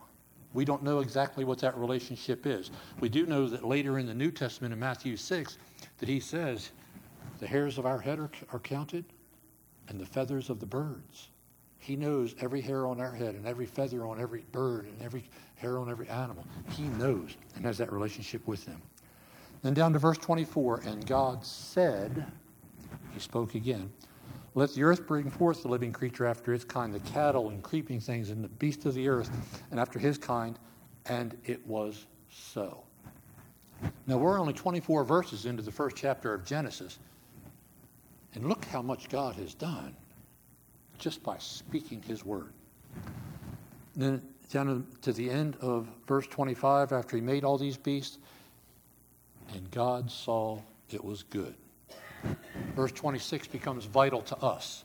We 0.52 0.66
don't 0.66 0.82
know 0.82 1.00
exactly 1.00 1.44
what 1.44 1.60
that 1.60 1.78
relationship 1.78 2.46
is. 2.46 2.70
We 3.00 3.08
do 3.08 3.24
know 3.24 3.48
that 3.48 3.64
later 3.64 3.98
in 3.98 4.06
the 4.06 4.12
New 4.12 4.32
Testament 4.32 4.74
in 4.74 4.78
Matthew 4.78 5.16
6 5.16 5.56
that 5.96 6.10
he 6.10 6.20
says, 6.20 6.72
the 7.40 7.46
hairs 7.46 7.78
of 7.78 7.86
our 7.86 8.00
head 8.00 8.18
are, 8.18 8.30
are 8.52 8.58
counted 8.58 9.06
and 9.88 9.98
the 9.98 10.04
feathers 10.04 10.50
of 10.50 10.60
the 10.60 10.66
birds. 10.66 11.28
He 11.84 11.96
knows 11.96 12.34
every 12.40 12.62
hair 12.62 12.86
on 12.86 12.98
our 12.98 13.12
head 13.12 13.34
and 13.34 13.46
every 13.46 13.66
feather 13.66 14.06
on 14.06 14.18
every 14.18 14.42
bird 14.52 14.86
and 14.86 15.02
every 15.02 15.28
hair 15.56 15.78
on 15.78 15.90
every 15.90 16.08
animal. 16.08 16.42
He 16.70 16.84
knows 16.84 17.36
and 17.56 17.64
has 17.66 17.76
that 17.76 17.92
relationship 17.92 18.46
with 18.48 18.64
them. 18.64 18.80
Then 19.60 19.74
down 19.74 19.92
to 19.92 19.98
verse 19.98 20.16
24, 20.16 20.80
and 20.86 21.06
God 21.06 21.44
said, 21.44 22.24
he 23.12 23.20
spoke 23.20 23.54
again, 23.54 23.92
let 24.54 24.72
the 24.72 24.82
earth 24.82 25.06
bring 25.06 25.28
forth 25.28 25.60
the 25.60 25.68
living 25.68 25.92
creature 25.92 26.24
after 26.24 26.54
its 26.54 26.64
kind, 26.64 26.94
the 26.94 27.00
cattle 27.00 27.50
and 27.50 27.62
creeping 27.62 28.00
things 28.00 28.30
and 28.30 28.42
the 28.42 28.48
beasts 28.48 28.86
of 28.86 28.94
the 28.94 29.06
earth, 29.06 29.30
and 29.70 29.78
after 29.78 29.98
his 29.98 30.16
kind. 30.16 30.58
And 31.04 31.36
it 31.44 31.66
was 31.66 32.06
so. 32.30 32.82
Now, 34.06 34.16
we're 34.16 34.40
only 34.40 34.54
24 34.54 35.04
verses 35.04 35.44
into 35.44 35.62
the 35.62 35.70
first 35.70 35.96
chapter 35.96 36.32
of 36.32 36.46
Genesis. 36.46 36.98
And 38.32 38.48
look 38.48 38.64
how 38.64 38.80
much 38.80 39.10
God 39.10 39.34
has 39.34 39.52
done 39.52 39.94
just 40.98 41.22
by 41.22 41.36
speaking 41.38 42.02
his 42.02 42.24
word. 42.24 42.52
Then 43.96 44.22
down 44.50 44.86
to 45.02 45.12
the 45.12 45.30
end 45.30 45.56
of 45.60 45.88
verse 46.06 46.26
25, 46.26 46.92
after 46.92 47.16
he 47.16 47.22
made 47.22 47.44
all 47.44 47.58
these 47.58 47.76
beasts, 47.76 48.18
and 49.52 49.70
God 49.70 50.10
saw 50.10 50.60
it 50.90 51.04
was 51.04 51.22
good. 51.24 51.54
Verse 52.74 52.92
26 52.92 53.48
becomes 53.48 53.84
vital 53.84 54.22
to 54.22 54.36
us. 54.38 54.84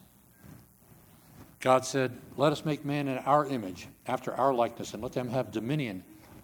God 1.60 1.86
said, 1.86 2.18
Let 2.38 2.52
us 2.52 2.66
make 2.66 2.86
man 2.86 3.08
in 3.08 3.18
our 3.20 3.46
image, 3.46 3.88
after 4.08 4.34
our 4.34 4.54
likeness, 4.54 4.94
and 4.94 5.04
let 5.04 5.12
them 5.12 5.30
have 5.30 5.52
dominion 5.52 6.04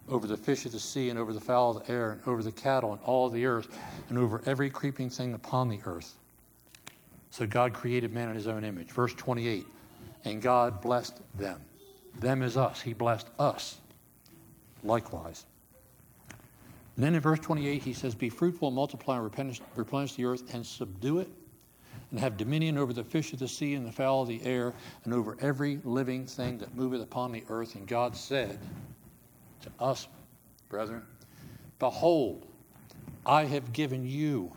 over 0.09 0.27
the 0.27 0.37
fish 0.37 0.65
of 0.65 0.71
the 0.71 0.79
sea, 0.79 1.09
and 1.09 1.17
over 1.17 1.33
the 1.33 1.41
fowl 1.41 1.77
of 1.77 1.85
the 1.85 1.91
air, 1.91 2.11
and 2.11 2.21
over 2.27 2.43
the 2.43 2.51
cattle, 2.51 2.93
and 2.93 3.01
all 3.03 3.29
the 3.29 3.45
earth, 3.45 3.67
and 4.09 4.17
over 4.17 4.41
every 4.45 4.69
creeping 4.69 5.09
thing 5.09 5.33
upon 5.33 5.69
the 5.69 5.79
earth. 5.85 6.15
So 7.35 7.45
God 7.45 7.73
created 7.73 8.13
man 8.13 8.29
in 8.29 8.35
his 8.35 8.47
own 8.47 8.63
image. 8.63 8.91
Verse 8.91 9.13
28 9.13 9.67
And 10.23 10.41
God 10.41 10.79
blessed 10.79 11.19
them. 11.37 11.59
Them 12.21 12.41
is 12.41 12.55
us. 12.55 12.79
He 12.79 12.93
blessed 12.93 13.27
us 13.37 13.81
likewise. 14.85 15.45
And 16.29 17.03
then 17.03 17.13
in 17.13 17.19
verse 17.19 17.39
28, 17.39 17.83
he 17.83 17.91
says, 17.91 18.15
Be 18.15 18.29
fruitful 18.29 18.69
and 18.69 18.75
multiply 18.75 19.15
and 19.15 19.23
replenish, 19.25 19.59
replenish 19.75 20.13
the 20.13 20.23
earth 20.23 20.53
and 20.53 20.65
subdue 20.65 21.19
it, 21.19 21.27
and 22.11 22.21
have 22.21 22.37
dominion 22.37 22.77
over 22.77 22.93
the 22.93 23.03
fish 23.03 23.33
of 23.33 23.39
the 23.39 23.49
sea 23.49 23.73
and 23.73 23.85
the 23.85 23.91
fowl 23.91 24.21
of 24.21 24.29
the 24.29 24.41
air, 24.45 24.73
and 25.03 25.13
over 25.13 25.35
every 25.41 25.81
living 25.83 26.25
thing 26.25 26.57
that 26.59 26.73
moveth 26.73 27.01
upon 27.01 27.33
the 27.33 27.43
earth. 27.49 27.75
And 27.75 27.85
God 27.85 28.15
said 28.15 28.57
to 29.63 29.69
us, 29.83 30.07
brethren, 30.69 31.01
Behold, 31.79 32.47
I 33.25 33.43
have 33.43 33.73
given 33.73 34.07
you 34.07 34.53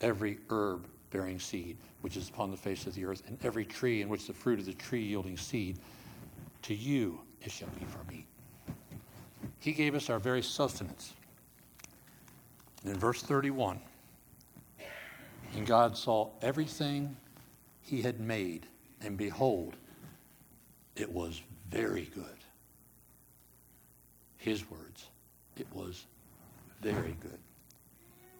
every 0.00 0.38
herb 0.50 0.88
bearing 1.10 1.38
seed, 1.38 1.76
which 2.00 2.16
is 2.16 2.28
upon 2.28 2.50
the 2.50 2.56
face 2.56 2.86
of 2.86 2.94
the 2.94 3.04
earth, 3.04 3.22
and 3.26 3.38
every 3.44 3.64
tree 3.64 4.02
in 4.02 4.08
which 4.08 4.26
the 4.26 4.32
fruit 4.32 4.58
of 4.58 4.66
the 4.66 4.74
tree 4.74 5.02
yielding 5.02 5.36
seed. 5.36 5.78
To 6.62 6.74
you 6.74 7.20
it 7.42 7.50
shall 7.50 7.68
be 7.78 7.84
for 7.86 8.10
meat. 8.10 8.26
He 9.60 9.72
gave 9.72 9.94
us 9.94 10.10
our 10.10 10.18
very 10.18 10.42
sustenance. 10.42 11.14
And 12.82 12.92
in 12.92 12.98
verse 12.98 13.22
31, 13.22 13.80
and 15.54 15.66
God 15.66 15.96
saw 15.96 16.30
everything 16.42 17.16
he 17.80 18.02
had 18.02 18.20
made, 18.20 18.66
and 19.00 19.16
behold, 19.16 19.76
it 20.94 21.10
was 21.10 21.40
very 21.70 22.10
good. 22.14 22.24
His 24.36 24.70
words, 24.70 25.06
it 25.56 25.66
was 25.72 26.06
very 26.80 27.16
good. 27.20 27.38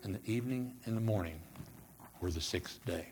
And 0.05 0.15
the 0.15 0.31
evening 0.31 0.75
and 0.85 0.97
the 0.97 1.01
morning 1.01 1.41
were 2.21 2.31
the 2.31 2.41
sixth 2.41 2.85
day. 2.85 3.07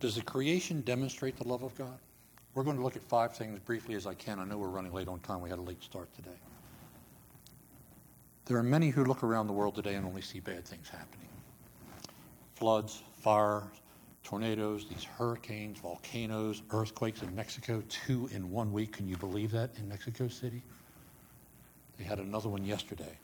Does 0.00 0.16
the 0.16 0.22
creation 0.22 0.80
demonstrate 0.80 1.36
the 1.36 1.46
love 1.46 1.62
of 1.62 1.76
God? 1.78 1.98
We're 2.54 2.64
going 2.64 2.76
to 2.76 2.82
look 2.82 2.96
at 2.96 3.02
five 3.02 3.36
things 3.36 3.60
briefly 3.60 3.94
as 3.94 4.06
I 4.06 4.14
can. 4.14 4.40
I 4.40 4.44
know 4.44 4.58
we're 4.58 4.66
running 4.66 4.92
late 4.92 5.06
on 5.06 5.20
time. 5.20 5.40
We 5.40 5.48
had 5.48 5.58
a 5.58 5.62
late 5.62 5.82
start 5.82 6.12
today. 6.16 6.36
There 8.46 8.56
are 8.56 8.64
many 8.64 8.90
who 8.90 9.04
look 9.04 9.22
around 9.22 9.46
the 9.46 9.52
world 9.52 9.76
today 9.76 9.94
and 9.94 10.04
only 10.04 10.20
see 10.20 10.40
bad 10.40 10.64
things 10.64 10.88
happening 10.88 11.28
floods, 12.54 13.02
fires, 13.20 13.64
tornadoes, 14.22 14.86
these 14.88 15.04
hurricanes, 15.04 15.78
volcanoes, 15.78 16.62
earthquakes 16.70 17.22
in 17.22 17.34
Mexico, 17.34 17.82
two 17.88 18.28
in 18.32 18.50
one 18.50 18.72
week. 18.72 18.92
Can 18.92 19.08
you 19.08 19.16
believe 19.16 19.50
that 19.52 19.70
in 19.78 19.88
Mexico 19.88 20.28
City? 20.28 20.62
They 21.98 22.04
had 22.04 22.18
another 22.18 22.48
one 22.48 22.64
yesterday. 22.64 23.18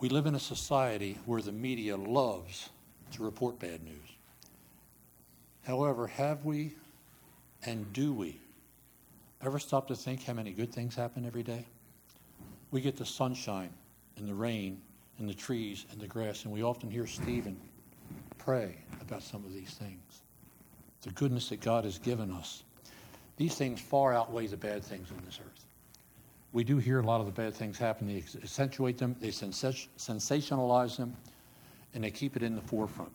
We 0.00 0.08
live 0.08 0.26
in 0.26 0.34
a 0.34 0.40
society 0.40 1.18
where 1.26 1.42
the 1.42 1.52
media 1.52 1.96
loves 1.96 2.68
to 3.12 3.24
report 3.24 3.58
bad 3.58 3.82
news. 3.82 4.16
However, 5.64 6.06
have 6.06 6.44
we 6.44 6.74
and 7.64 7.92
do 7.92 8.12
we 8.12 8.38
ever 9.42 9.58
stop 9.58 9.88
to 9.88 9.96
think 9.96 10.24
how 10.24 10.32
many 10.32 10.52
good 10.52 10.72
things 10.72 10.94
happen 10.94 11.26
every 11.26 11.42
day? 11.42 11.66
We 12.70 12.80
get 12.80 12.96
the 12.96 13.06
sunshine 13.06 13.70
and 14.16 14.28
the 14.28 14.34
rain 14.34 14.80
and 15.18 15.28
the 15.28 15.34
trees 15.34 15.84
and 15.90 16.00
the 16.00 16.06
grass, 16.06 16.44
and 16.44 16.52
we 16.52 16.62
often 16.62 16.90
hear 16.90 17.06
Stephen 17.06 17.58
pray 18.48 18.74
about 19.02 19.22
some 19.22 19.44
of 19.44 19.52
these 19.52 19.74
things. 19.74 20.22
The 21.02 21.10
goodness 21.10 21.50
that 21.50 21.60
God 21.60 21.84
has 21.84 21.98
given 21.98 22.32
us. 22.32 22.62
These 23.36 23.56
things 23.56 23.78
far 23.78 24.14
outweigh 24.14 24.46
the 24.46 24.56
bad 24.56 24.82
things 24.82 25.10
on 25.10 25.22
this 25.26 25.38
earth. 25.38 25.66
We 26.54 26.64
do 26.64 26.78
hear 26.78 27.00
a 27.00 27.02
lot 27.02 27.20
of 27.20 27.26
the 27.26 27.32
bad 27.32 27.52
things 27.52 27.76
happen. 27.76 28.06
They 28.06 28.24
accentuate 28.42 28.96
them, 28.96 29.14
they 29.20 29.28
sensationalize 29.28 30.96
them, 30.96 31.14
and 31.92 32.02
they 32.02 32.10
keep 32.10 32.36
it 32.36 32.42
in 32.42 32.56
the 32.56 32.62
forefront. 32.62 33.12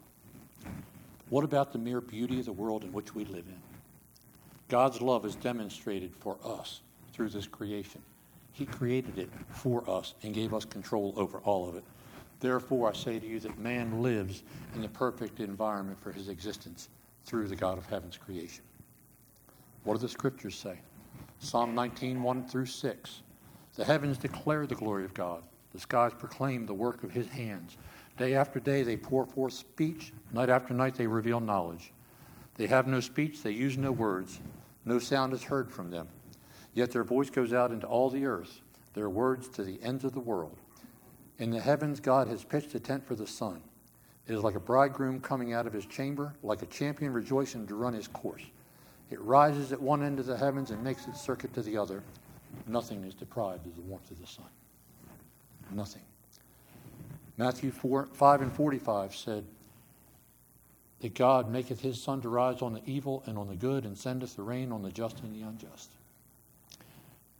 What 1.30 1.44
about 1.44 1.74
the 1.74 1.80
mere 1.80 2.00
beauty 2.00 2.40
of 2.40 2.46
the 2.46 2.54
world 2.54 2.84
in 2.84 2.94
which 2.94 3.16
we 3.16 3.25
live 3.25 3.46
in? 3.48 3.62
God's 4.70 5.02
love 5.02 5.25
is 5.25 5.34
demonstrated 5.34 6.13
for 6.20 6.38
us 6.46 6.82
through 7.12 7.30
this 7.30 7.48
creation. 7.48 8.04
He 8.52 8.68
created 8.68 9.18
it 9.18 9.32
for 9.50 9.84
us 9.90 10.13
and 10.22 10.32
gave 10.32 10.54
us 10.54 10.63
control 10.63 11.12
over 11.18 11.40
all 11.40 11.68
of 11.68 11.75
it. 11.75 11.84
Therefore, 12.44 12.90
I 12.90 12.94
say 12.94 13.20
to 13.20 13.26
you 13.26 13.40
that 13.40 13.58
man 13.58 14.02
lives 14.02 14.44
in 14.76 14.82
the 14.82 14.90
perfect 14.90 15.40
environment 15.40 15.98
for 16.02 16.12
his 16.12 16.28
existence 16.28 16.90
through 17.24 17.48
the 17.48 17.56
God 17.56 17.78
of 17.78 17.86
heaven's 17.86 18.18
creation. 18.18 18.66
What 19.86 19.94
do 19.94 20.00
the 20.02 20.10
scriptures 20.10 20.56
say? 20.56 20.78
Psalm 21.40 21.74
19, 21.74 22.22
1 22.22 22.48
through 22.50 22.66
6. 22.66 23.22
The 23.76 23.86
heavens 23.86 24.18
declare 24.18 24.68
the 24.68 24.76
glory 24.76 25.06
of 25.06 25.14
God. 25.14 25.42
The 25.72 25.80
skies 25.80 26.12
proclaim 26.20 26.66
the 26.66 26.74
work 26.74 27.06
of 27.06 27.12
his 27.12 27.30
hands. 27.30 27.78
Day 28.18 28.36
after 28.36 28.60
day 28.60 28.84
they 28.84 28.98
pour 28.98 29.26
forth 29.26 29.54
speech. 29.54 30.12
Night 30.34 30.50
after 30.50 30.74
night 30.74 30.96
they 30.96 31.08
reveal 31.08 31.40
knowledge. 31.40 31.94
They 32.56 32.68
have 32.68 32.88
no 32.88 33.00
speech, 33.00 33.42
they 33.42 33.52
use 33.52 33.78
no 33.78 33.94
words. 33.94 34.42
No 34.84 35.00
sound 35.00 35.32
is 35.32 35.44
heard 35.44 35.72
from 35.72 35.92
them. 35.92 36.10
Yet 36.74 36.92
their 36.92 37.06
voice 37.06 37.30
goes 37.30 37.54
out 37.54 37.72
into 37.72 37.88
all 37.88 38.10
the 38.10 38.26
earth, 38.26 38.60
their 38.96 39.10
words 39.10 39.48
to 39.48 39.64
the 39.64 39.82
ends 39.82 40.04
of 40.04 40.12
the 40.12 40.20
world. 40.20 40.58
In 41.40 41.52
the 41.52 41.60
heavens, 41.60 42.00
God 42.00 42.28
has 42.28 42.44
pitched 42.44 42.75
a 42.75 42.80
tent 42.80 43.06
for 43.06 43.16
the 43.16 43.28
sun. 43.28 43.62
It 44.28 44.34
is 44.34 44.44
like 44.44 44.56
a 44.56 44.60
bridegroom 44.60 45.20
coming 45.20 45.54
out 45.54 45.68
of 45.68 45.74
his 45.74 45.86
chamber, 45.86 46.34
like 46.44 46.62
a 46.62 46.68
champion 46.68 47.12
rejoicing 47.12 47.68
to 47.68 47.75
run 47.75 47.94
his 47.94 48.08
course. 48.08 48.44
It 49.12 49.20
rises 49.22 49.72
at 49.72 49.82
one 49.82 50.04
end 50.04 50.20
of 50.20 50.25
the 50.25 50.38
heavens 50.38 50.72
and 50.72 50.84
makes 50.84 51.08
its 51.08 51.22
circuit 51.22 51.54
to 51.56 51.62
the 51.62 51.78
other. 51.78 52.04
Nothing 52.68 53.04
is 53.04 53.13
deprived 53.13 53.66
of 53.66 53.75
the 53.75 53.82
warmth 53.82 54.10
of 54.12 54.20
the 54.20 54.28
sun. 54.28 54.46
Nothing. 55.72 56.04
Matthew 57.38 57.72
4, 57.72 58.10
5 58.13 58.42
and 58.42 58.54
45 58.54 59.16
said, 59.16 59.44
that 61.04 61.16
God 61.16 61.52
maketh 61.52 61.82
his 61.82 62.02
sun 62.02 62.22
to 62.22 62.30
rise 62.30 62.62
on 62.62 62.74
the 62.74 62.82
evil 62.86 63.24
and 63.25 63.38
on 63.38 63.50
the 63.50 63.56
good, 63.56 63.84
and 63.84 63.98
sendeth 63.98 64.38
the 64.38 64.42
rain 64.42 64.72
on 64.72 64.82
the 64.82 64.90
just 64.90 65.20
and 65.20 65.36
the 65.36 65.46
unjust. 65.46 65.90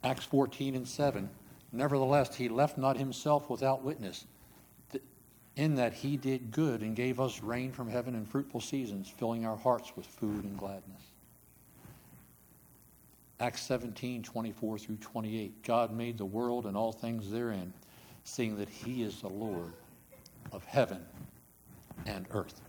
Acts 0.04 0.26
14 0.26 0.74
and 0.74 0.86
7. 0.86 1.30
Nevertheless, 1.74 2.36
he 2.36 2.48
left 2.48 2.78
not 2.78 2.96
himself 2.96 3.50
without 3.50 3.82
witness, 3.82 4.26
in 5.56 5.74
that 5.74 5.92
he 5.92 6.16
did 6.16 6.52
good 6.52 6.82
and 6.82 6.94
gave 6.94 7.18
us 7.20 7.42
rain 7.42 7.72
from 7.72 7.88
heaven 7.88 8.14
and 8.14 8.28
fruitful 8.28 8.60
seasons, 8.60 9.08
filling 9.08 9.44
our 9.44 9.56
hearts 9.56 9.92
with 9.96 10.06
food 10.06 10.44
and 10.44 10.56
gladness. 10.56 11.02
Acts 13.40 13.62
17, 13.62 14.22
24 14.22 14.78
through 14.78 14.96
28. 14.96 15.64
God 15.64 15.92
made 15.92 16.16
the 16.16 16.24
world 16.24 16.66
and 16.66 16.76
all 16.76 16.92
things 16.92 17.30
therein, 17.30 17.72
seeing 18.22 18.56
that 18.56 18.68
he 18.68 19.02
is 19.02 19.20
the 19.20 19.28
Lord 19.28 19.72
of 20.52 20.64
heaven 20.64 21.04
and 22.06 22.26
earth. 22.30 22.60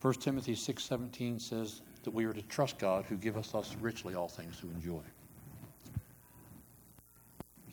1 0.00 0.14
Timothy 0.14 0.54
6:17 0.54 1.40
says 1.40 1.80
that 2.02 2.10
we 2.10 2.24
are 2.24 2.32
to 2.32 2.42
trust 2.42 2.78
God 2.78 3.04
who 3.04 3.16
giveth 3.16 3.54
us 3.54 3.76
richly 3.76 4.14
all 4.14 4.28
things 4.28 4.58
to 4.60 4.66
enjoy. 4.66 5.02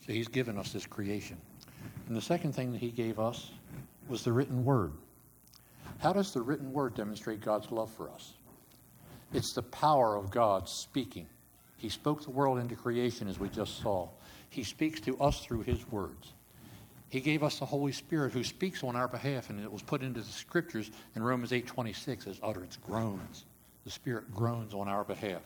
So 0.06 0.12
he's 0.12 0.28
given 0.28 0.58
us 0.58 0.72
this 0.72 0.86
creation. 0.86 1.36
And 2.08 2.16
the 2.16 2.22
second 2.22 2.54
thing 2.54 2.72
that 2.72 2.78
he 2.78 2.90
gave 2.90 3.18
us 3.18 3.50
was 4.08 4.24
the 4.24 4.32
written 4.32 4.64
word. 4.64 4.92
How 5.98 6.12
does 6.12 6.32
the 6.32 6.42
written 6.42 6.72
word 6.72 6.94
demonstrate 6.94 7.40
God's 7.40 7.70
love 7.70 7.90
for 7.92 8.10
us? 8.10 8.34
It's 9.32 9.52
the 9.52 9.62
power 9.62 10.16
of 10.16 10.30
God 10.30 10.68
speaking. 10.68 11.26
He 11.76 11.88
spoke 11.88 12.22
the 12.22 12.30
world 12.30 12.58
into 12.58 12.74
creation 12.74 13.28
as 13.28 13.38
we 13.38 13.48
just 13.48 13.80
saw. 13.80 14.08
He 14.50 14.64
speaks 14.64 15.00
to 15.00 15.18
us 15.18 15.40
through 15.40 15.62
his 15.62 15.90
words. 15.90 16.32
He 17.08 17.20
gave 17.20 17.42
us 17.42 17.58
the 17.58 17.66
Holy 17.66 17.92
Spirit 17.92 18.32
who 18.32 18.42
speaks 18.42 18.82
on 18.82 18.96
our 18.96 19.08
behalf, 19.08 19.50
and 19.50 19.60
it 19.60 19.70
was 19.70 19.82
put 19.82 20.02
into 20.02 20.20
the 20.20 20.32
scriptures 20.32 20.90
in 21.14 21.22
Romans 21.22 21.52
8.26 21.52 22.26
as 22.26 22.40
utterance, 22.42 22.78
groans. 22.86 23.44
The 23.84 23.90
Spirit 23.90 24.34
groans 24.34 24.74
on 24.74 24.88
our 24.88 25.04
behalf. 25.04 25.42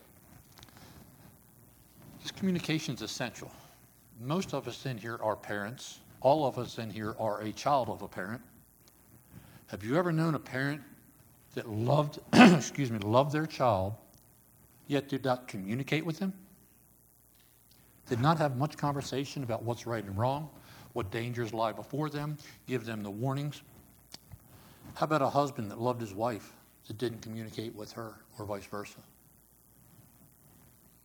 This 2.23 2.31
communication 2.31 2.95
is 2.95 3.03
essential. 3.03 3.51
Most 4.21 4.55
of 4.55 4.67
us 4.67 4.87
in 4.87 4.97
here 4.97 5.19
are 5.23 5.37
parents. 5.37 6.01
All 6.21 6.47
of 6.47 6.59
us 6.59 6.79
in 6.79 6.91
here 6.91 7.15
are 7.19 7.43
a 7.43 7.53
child 7.53 7.89
of 7.89 8.03
a 8.03 8.09
parent. 8.09 8.41
Have 9.67 9.85
you 9.85 9.97
ever 9.97 10.13
known 10.13 10.35
a 10.35 10.39
parent 10.39 10.81
that 11.55 11.69
loved, 11.69 12.19
excuse 12.33 12.91
me, 12.91 12.99
loved 12.99 13.33
their 13.33 13.47
child, 13.47 13.95
yet 14.87 15.09
did 15.09 15.25
not 15.25 15.49
communicate 15.49 16.07
with 16.07 16.19
them? 16.19 16.33
Did 18.09 18.21
not 18.21 18.39
have 18.39 18.57
much 18.57 18.77
conversation 18.77 19.43
about 19.43 19.65
what's 19.65 19.87
right 19.87 20.05
and 20.05 20.17
wrong, 20.17 20.49
what 20.93 21.11
dangers 21.11 21.53
lie 21.53 21.73
before 21.73 22.09
them, 22.09 22.39
give 22.67 22.87
them 22.87 23.03
the 23.03 23.11
warnings. 23.11 23.61
How 24.95 25.05
about 25.05 25.21
a 25.21 25.29
husband 25.29 25.71
that 25.71 25.81
loved 25.81 26.01
his 26.01 26.15
wife 26.15 26.53
that 26.87 26.97
didn't 26.97 27.21
communicate 27.21 27.75
with 27.75 27.93
her, 27.93 28.15
or 28.39 28.47
vice 28.47 28.65
versa? 28.65 28.99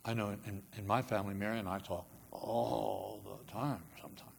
I 0.06 0.13
know 0.13 0.30
in, 0.46 0.62
in 0.77 0.88
my 0.88 1.01
family, 1.01 1.34
Mary 1.34 1.60
and 1.60 1.68
I 1.68 1.80
talk 1.80 2.06
all 2.31 3.21
the 3.23 3.51
time 3.51 3.81
sometimes. 4.01 4.31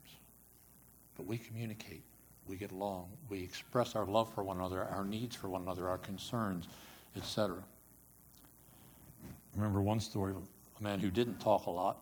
But 1.16 1.26
we 1.26 1.38
communicate, 1.38 2.02
we 2.46 2.56
get 2.56 2.72
along, 2.72 3.08
we 3.28 3.42
express 3.42 3.94
our 3.94 4.06
love 4.06 4.32
for 4.34 4.42
one 4.42 4.56
another, 4.56 4.84
our 4.84 5.04
needs 5.04 5.37
for 5.37 5.49
one 5.49 5.62
another, 5.62 5.88
our 5.88 5.99
concerns, 5.99 6.68
etc. 7.16 7.56
Remember 9.54 9.82
one 9.82 10.00
story 10.00 10.32
of 10.32 10.38
a 10.80 10.82
man 10.82 10.99
who 10.99 11.11
didn't 11.11 11.38
talk 11.38 11.66
a 11.66 11.70
lot. 11.70 11.99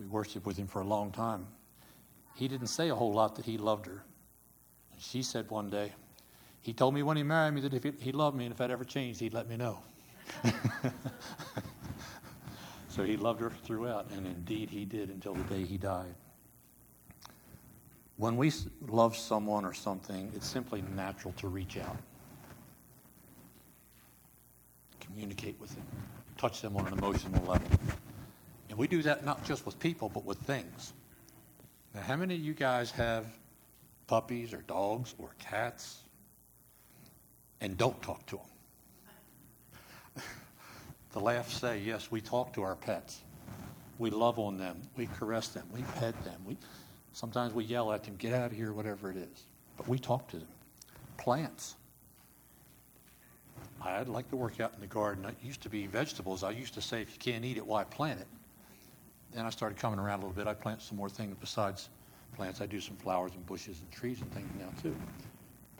We 0.00 0.06
worshiped 0.06 0.46
with 0.46 0.56
him 0.56 0.66
for 0.66 0.80
a 0.80 0.86
long 0.86 1.12
time. 1.12 1.46
He 2.34 2.48
didn't 2.48 2.68
say 2.68 2.88
a 2.88 2.94
whole 2.94 3.12
lot 3.12 3.34
that 3.36 3.44
he 3.44 3.58
loved 3.58 3.86
her. 3.86 4.02
She 4.98 5.22
said 5.22 5.50
one 5.50 5.70
day, 5.70 5.92
he 6.60 6.72
told 6.72 6.94
me 6.94 7.02
when 7.02 7.16
he 7.16 7.22
married 7.22 7.54
me 7.54 7.60
that 7.62 7.74
if 7.74 7.84
he 8.00 8.12
loved 8.12 8.36
me 8.36 8.44
and 8.44 8.54
if 8.54 8.60
I'd 8.60 8.70
ever 8.70 8.84
changed, 8.84 9.20
he'd 9.20 9.34
let 9.34 9.48
me 9.48 9.56
know. 9.56 9.78
So 12.98 13.04
he 13.04 13.16
loved 13.16 13.40
her 13.42 13.50
throughout, 13.62 14.10
and 14.10 14.26
indeed 14.26 14.70
he 14.70 14.84
did 14.84 15.08
until 15.08 15.32
the 15.32 15.44
day 15.44 15.62
he 15.62 15.78
died. 15.78 16.16
When 18.16 18.36
we 18.36 18.50
love 18.88 19.16
someone 19.16 19.64
or 19.64 19.72
something, 19.72 20.32
it's 20.34 20.48
simply 20.48 20.82
natural 20.96 21.32
to 21.34 21.46
reach 21.46 21.78
out, 21.78 21.96
communicate 24.98 25.60
with 25.60 25.72
them, 25.76 25.86
touch 26.36 26.60
them 26.60 26.76
on 26.76 26.88
an 26.88 26.92
emotional 26.94 27.40
level. 27.44 27.68
And 28.68 28.76
we 28.76 28.88
do 28.88 29.00
that 29.02 29.24
not 29.24 29.44
just 29.44 29.64
with 29.64 29.78
people, 29.78 30.08
but 30.08 30.24
with 30.24 30.38
things. 30.38 30.92
Now, 31.94 32.00
how 32.00 32.16
many 32.16 32.34
of 32.34 32.40
you 32.40 32.52
guys 32.52 32.90
have 32.90 33.26
puppies 34.08 34.52
or 34.52 34.62
dogs 34.62 35.14
or 35.18 35.36
cats 35.38 36.02
and 37.60 37.78
don't 37.78 38.02
talk 38.02 38.26
to 38.26 38.40
them? 40.16 40.24
The 41.18 41.24
laughs 41.24 41.56
say, 41.56 41.80
yes, 41.80 42.12
we 42.12 42.20
talk 42.20 42.52
to 42.52 42.62
our 42.62 42.76
pets. 42.76 43.22
We 43.98 44.08
love 44.08 44.38
on 44.38 44.56
them. 44.56 44.80
We 44.96 45.08
caress 45.18 45.48
them. 45.48 45.66
We 45.74 45.82
pet 45.98 46.14
them. 46.22 46.40
We, 46.46 46.56
sometimes 47.12 47.52
we 47.52 47.64
yell 47.64 47.92
at 47.92 48.04
them, 48.04 48.14
get 48.18 48.32
out 48.32 48.52
of 48.52 48.56
here, 48.56 48.72
whatever 48.72 49.10
it 49.10 49.16
is. 49.16 49.46
But 49.76 49.88
we 49.88 49.98
talk 49.98 50.28
to 50.28 50.36
them. 50.36 50.46
Plants. 51.16 51.74
I'd 53.82 54.06
like 54.06 54.30
to 54.30 54.36
work 54.36 54.60
out 54.60 54.74
in 54.76 54.80
the 54.80 54.86
garden. 54.86 55.24
It 55.24 55.34
used 55.42 55.60
to 55.62 55.68
be 55.68 55.88
vegetables. 55.88 56.44
I 56.44 56.52
used 56.52 56.74
to 56.74 56.80
say, 56.80 57.02
if 57.02 57.12
you 57.12 57.18
can't 57.18 57.44
eat 57.44 57.56
it, 57.56 57.66
why 57.66 57.82
plant 57.82 58.20
it? 58.20 58.28
Then 59.34 59.44
I 59.44 59.50
started 59.50 59.76
coming 59.76 59.98
around 59.98 60.20
a 60.20 60.26
little 60.26 60.36
bit. 60.36 60.46
I 60.46 60.54
plant 60.54 60.82
some 60.82 60.96
more 60.96 61.08
things 61.08 61.34
besides 61.40 61.88
plants. 62.36 62.60
I 62.60 62.66
do 62.66 62.80
some 62.80 62.94
flowers 62.94 63.32
and 63.34 63.44
bushes 63.44 63.80
and 63.80 63.90
trees 63.90 64.20
and 64.20 64.32
things 64.32 64.48
now, 64.56 64.68
too. 64.80 64.94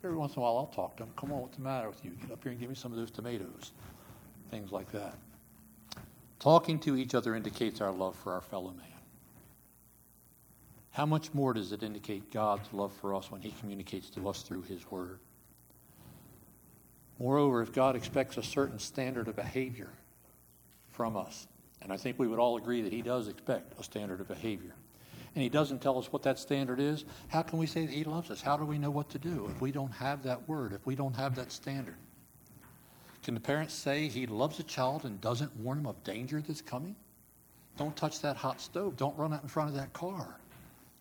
Every 0.03 0.17
once 0.17 0.35
in 0.35 0.41
a 0.41 0.43
while, 0.43 0.57
I'll 0.57 0.67
talk 0.67 0.97
to 0.97 1.05
them. 1.05 1.13
Come 1.17 1.31
on, 1.31 1.43
what's 1.43 1.57
the 1.57 1.63
matter 1.63 1.89
with 1.89 2.05
you? 2.05 2.11
Get 2.23 2.33
up 2.33 2.43
here 2.43 2.51
and 2.51 2.61
give 2.61 2.69
me 2.69 2.75
some 2.75 2.91
of 2.91 2.99
those 2.99 3.13
tomatoes 3.13 3.71
things 4.51 4.73
like 4.73 4.91
that. 4.93 5.15
Talking 6.39 6.79
to 6.81 6.97
each 6.97 7.15
other 7.15 7.35
indicates 7.35 7.81
our 7.81 7.91
love 7.91 8.15
for 8.17 8.33
our 8.33 8.41
fellow 8.41 8.71
man. 8.71 8.87
How 10.91 11.07
much 11.07 11.33
more 11.35 11.53
does 11.53 11.73
it 11.73 11.83
indicate 11.83 12.33
God's 12.33 12.73
love 12.73 12.93
for 12.93 13.15
us 13.15 13.31
when 13.31 13.41
He 13.41 13.53
communicates 13.61 14.11
to 14.11 14.29
us 14.29 14.43
through 14.43 14.63
His 14.63 14.89
Word? 14.91 15.21
Moreover, 17.19 17.63
if 17.63 17.73
God 17.73 17.97
expects 17.97 18.37
a 18.37 18.43
certain 18.43 18.79
standard 18.79 19.29
of 19.29 19.37
behavior 19.37 19.91
from 20.91 21.17
us, 21.17 21.49
and 21.83 21.93
I 21.93 21.97
think 21.97 22.19
we 22.19 22.29
would 22.29 22.39
all 22.39 22.57
agree 22.57 22.83
that 22.83 22.93
He 22.93 23.03
does 23.03 23.29
expect 23.29 23.79
a 23.79 23.85
standard 23.85 24.21
of 24.21 24.29
behavior, 24.29 24.75
and 25.35 25.43
He 25.43 25.49
doesn't 25.49 25.83
tell 25.83 25.99
us 25.99 26.13
what 26.13 26.23
that 26.23 26.39
standard 26.39 26.81
is, 26.81 27.05
how 27.29 27.43
can 27.43 27.59
we 27.59 27.67
say 27.67 27.87
that 27.87 27.95
He 27.95 28.05
loves 28.05 28.31
us? 28.31 28.41
How 28.41 28.57
do 28.57 28.65
we 28.65 28.79
know 28.79 28.91
what 28.91 29.11
to 29.11 29.19
do 29.19 29.49
if 29.53 29.61
we 29.61 29.73
don't 29.73 29.93
have 29.93 30.23
that 30.23 30.49
word, 30.49 30.73
if 30.73 30.87
we 30.87 30.95
don't 30.95 31.15
have 31.17 31.35
that 31.37 31.51
standard? 31.53 31.97
Can 33.23 33.35
the 33.35 33.41
parent 33.41 33.71
say 33.71 34.09
he 34.09 34.27
loves 34.27 34.59
a 34.59 34.63
child 34.63 35.05
and 35.05 35.21
doesn't 35.21 35.55
warn 35.57 35.79
him 35.79 35.87
of 35.87 36.03
danger 36.05 36.41
that's 36.41 36.63
coming? 36.63 36.97
Don't 37.77 37.97
touch 37.97 38.21
that 38.21 38.37
hot 38.37 38.61
stove. 38.61 38.97
Don't 38.97 39.17
run 39.17 39.33
out 39.33 39.43
in 39.43 39.49
front 39.49 39.71
of 39.71 39.77
that 39.77 39.93
car. 39.93 40.37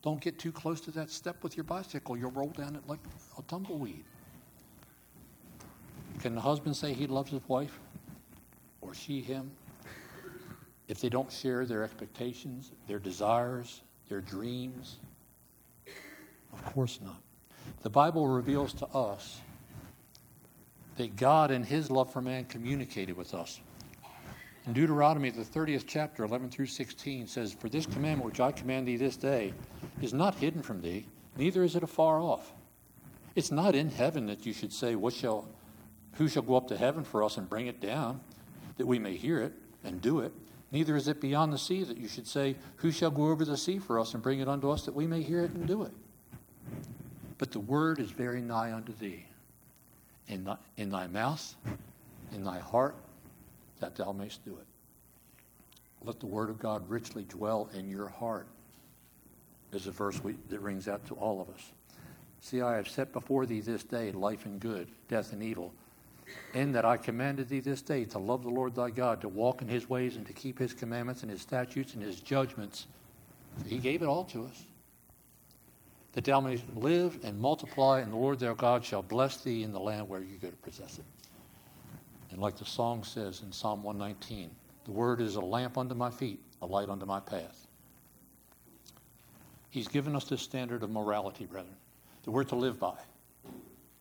Don't 0.03 0.21
get 0.21 0.37
too 0.37 0.51
close 0.51 0.79
to 0.81 0.91
that 0.91 1.09
step 1.09 1.43
with 1.43 1.57
your 1.57 1.63
bicycle. 1.63 2.15
You'll 2.15 2.31
roll 2.31 2.49
down 2.49 2.75
it 2.75 2.87
like 2.87 2.99
a 3.37 3.41
tumbleweed. 3.43 4.03
Can 6.19 6.35
the 6.35 6.41
husband 6.41 6.75
say 6.75 6.93
he 6.93 7.07
loves 7.07 7.31
his 7.31 7.41
wife 7.47 7.79
or 8.81 8.93
she 8.93 9.21
him 9.21 9.51
if 10.87 11.01
they 11.01 11.09
don't 11.09 11.31
share 11.31 11.65
their 11.65 11.83
expectations, 11.83 12.71
their 12.87 12.99
desires, 12.99 13.81
their 14.09 14.21
dreams? 14.21 14.97
Of 16.53 16.73
course 16.73 16.99
not. 17.03 17.21
The 17.81 17.89
Bible 17.89 18.27
reveals 18.27 18.73
to 18.75 18.87
us 18.87 19.41
that 20.97 21.15
God 21.15 21.51
in 21.51 21.63
his 21.63 21.89
love 21.89 22.11
for 22.11 22.21
man 22.21 22.45
communicated 22.45 23.15
with 23.15 23.33
us. 23.33 23.61
In 24.65 24.73
Deuteronomy, 24.73 25.29
the 25.29 25.43
30th 25.43 25.85
chapter, 25.87 26.25
11 26.25 26.49
through 26.49 26.65
16, 26.65 27.27
says, 27.27 27.53
For 27.53 27.69
this 27.69 27.85
commandment 27.85 28.25
which 28.25 28.41
I 28.41 28.51
command 28.51 28.87
thee 28.87 28.97
this 28.97 29.15
day 29.15 29.53
is 30.01 30.13
not 30.13 30.35
hidden 30.35 30.61
from 30.61 30.81
thee, 30.81 31.05
neither 31.37 31.63
is 31.63 31.75
it 31.75 31.83
afar 31.83 32.19
off. 32.19 32.51
It's 33.35 33.51
not 33.51 33.75
in 33.75 33.89
heaven 33.89 34.25
that 34.25 34.45
you 34.45 34.51
should 34.51 34.73
say, 34.73 34.95
what 34.95 35.13
shall, 35.13 35.47
Who 36.13 36.27
shall 36.27 36.41
go 36.41 36.57
up 36.57 36.67
to 36.67 36.77
heaven 36.77 37.03
for 37.03 37.23
us 37.23 37.37
and 37.37 37.49
bring 37.49 37.67
it 37.67 37.79
down, 37.79 38.19
that 38.77 38.85
we 38.85 38.99
may 38.99 39.15
hear 39.15 39.39
it 39.41 39.53
and 39.85 40.01
do 40.01 40.19
it? 40.19 40.33
Neither 40.71 40.97
is 40.97 41.07
it 41.07 41.21
beyond 41.21 41.53
the 41.53 41.57
sea 41.57 41.83
that 41.83 41.97
you 41.97 42.09
should 42.09 42.27
say, 42.27 42.57
Who 42.77 42.91
shall 42.91 43.11
go 43.11 43.27
over 43.27 43.45
the 43.45 43.55
sea 43.55 43.77
for 43.79 43.99
us 43.99 44.15
and 44.15 44.23
bring 44.23 44.41
it 44.41 44.49
unto 44.49 44.69
us, 44.69 44.83
that 44.83 44.95
we 44.95 45.07
may 45.07 45.21
hear 45.21 45.43
it 45.43 45.51
and 45.51 45.65
do 45.65 45.83
it? 45.83 45.93
But 47.37 47.51
the 47.51 47.59
word 47.59 47.99
is 47.99 48.11
very 48.11 48.41
nigh 48.41 48.73
unto 48.73 48.91
thee 48.93 49.27
in 50.27 50.43
thy, 50.43 50.57
in 50.77 50.89
thy 50.89 51.07
mouth, 51.07 51.55
in 52.33 52.43
thy 52.43 52.59
heart, 52.59 52.95
that 53.79 53.95
thou 53.95 54.11
mayst 54.11 54.43
do 54.45 54.51
it. 54.51 54.65
Let 56.03 56.19
the 56.19 56.25
word 56.25 56.49
of 56.49 56.59
God 56.59 56.87
richly 56.89 57.23
dwell 57.23 57.69
in 57.73 57.89
your 57.89 58.07
heart, 58.07 58.47
is 59.73 59.87
a 59.87 59.91
verse 59.91 60.23
we, 60.23 60.35
that 60.49 60.59
rings 60.59 60.87
out 60.87 61.05
to 61.07 61.15
all 61.15 61.41
of 61.41 61.49
us. 61.49 61.71
See, 62.39 62.61
I 62.61 62.75
have 62.75 62.87
set 62.87 63.11
before 63.13 63.45
thee 63.45 63.61
this 63.61 63.83
day 63.83 64.11
life 64.11 64.45
and 64.45 64.59
good, 64.59 64.87
death 65.07 65.33
and 65.33 65.41
evil. 65.41 65.73
In 66.53 66.71
that 66.73 66.85
I 66.85 66.97
commanded 66.97 67.49
thee 67.49 67.61
this 67.61 67.81
day 67.81 68.05
to 68.05 68.19
love 68.19 68.43
the 68.43 68.49
Lord 68.49 68.75
thy 68.75 68.89
God, 68.89 69.21
to 69.21 69.29
walk 69.29 69.61
in 69.61 69.67
his 69.67 69.89
ways, 69.89 70.17
and 70.17 70.25
to 70.27 70.33
keep 70.33 70.59
his 70.59 70.73
commandments 70.73 71.21
and 71.23 71.31
his 71.31 71.41
statutes 71.41 71.93
and 71.93 72.03
his 72.03 72.19
judgments. 72.19 72.87
He 73.65 73.77
gave 73.77 74.01
it 74.01 74.07
all 74.07 74.25
to 74.25 74.45
us 74.45 74.63
that 76.13 76.25
thou 76.25 76.39
mayest 76.39 76.63
live 76.75 77.19
and 77.23 77.39
multiply, 77.39 77.99
and 77.99 78.11
the 78.11 78.17
Lord 78.17 78.39
thy 78.39 78.53
God 78.53 78.83
shall 78.83 79.01
bless 79.01 79.37
thee 79.37 79.63
in 79.63 79.71
the 79.71 79.79
land 79.79 80.07
where 80.09 80.21
you 80.21 80.37
go 80.37 80.49
to 80.49 80.55
possess 80.57 80.99
it. 80.99 81.05
And 82.31 82.41
like 82.41 82.57
the 82.57 82.65
song 82.65 83.03
says 83.03 83.41
in 83.41 83.51
Psalm 83.51 83.83
119, 83.83 84.49
The 84.85 84.91
word 84.91 85.21
is 85.21 85.35
a 85.35 85.41
lamp 85.41 85.77
unto 85.77 85.95
my 85.95 86.09
feet, 86.09 86.41
a 86.61 86.65
light 86.65 86.89
unto 86.89 87.05
my 87.05 87.19
path. 87.19 87.67
He's 89.69 89.87
given 89.87 90.15
us 90.15 90.25
this 90.25 90.41
standard 90.41 90.83
of 90.83 90.89
morality, 90.89 91.45
brethren, 91.45 91.75
that 92.23 92.31
we're 92.31 92.43
to 92.45 92.55
live 92.55 92.79
by, 92.79 92.97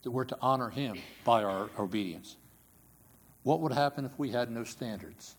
that 0.02 0.10
we're 0.10 0.24
to 0.24 0.38
honor 0.40 0.70
him 0.70 0.98
by 1.24 1.44
our 1.44 1.68
obedience. 1.78 2.36
What 3.42 3.60
would 3.60 3.72
happen 3.72 4.04
if 4.04 4.18
we 4.18 4.30
had 4.30 4.50
no 4.50 4.64
standards 4.64 5.36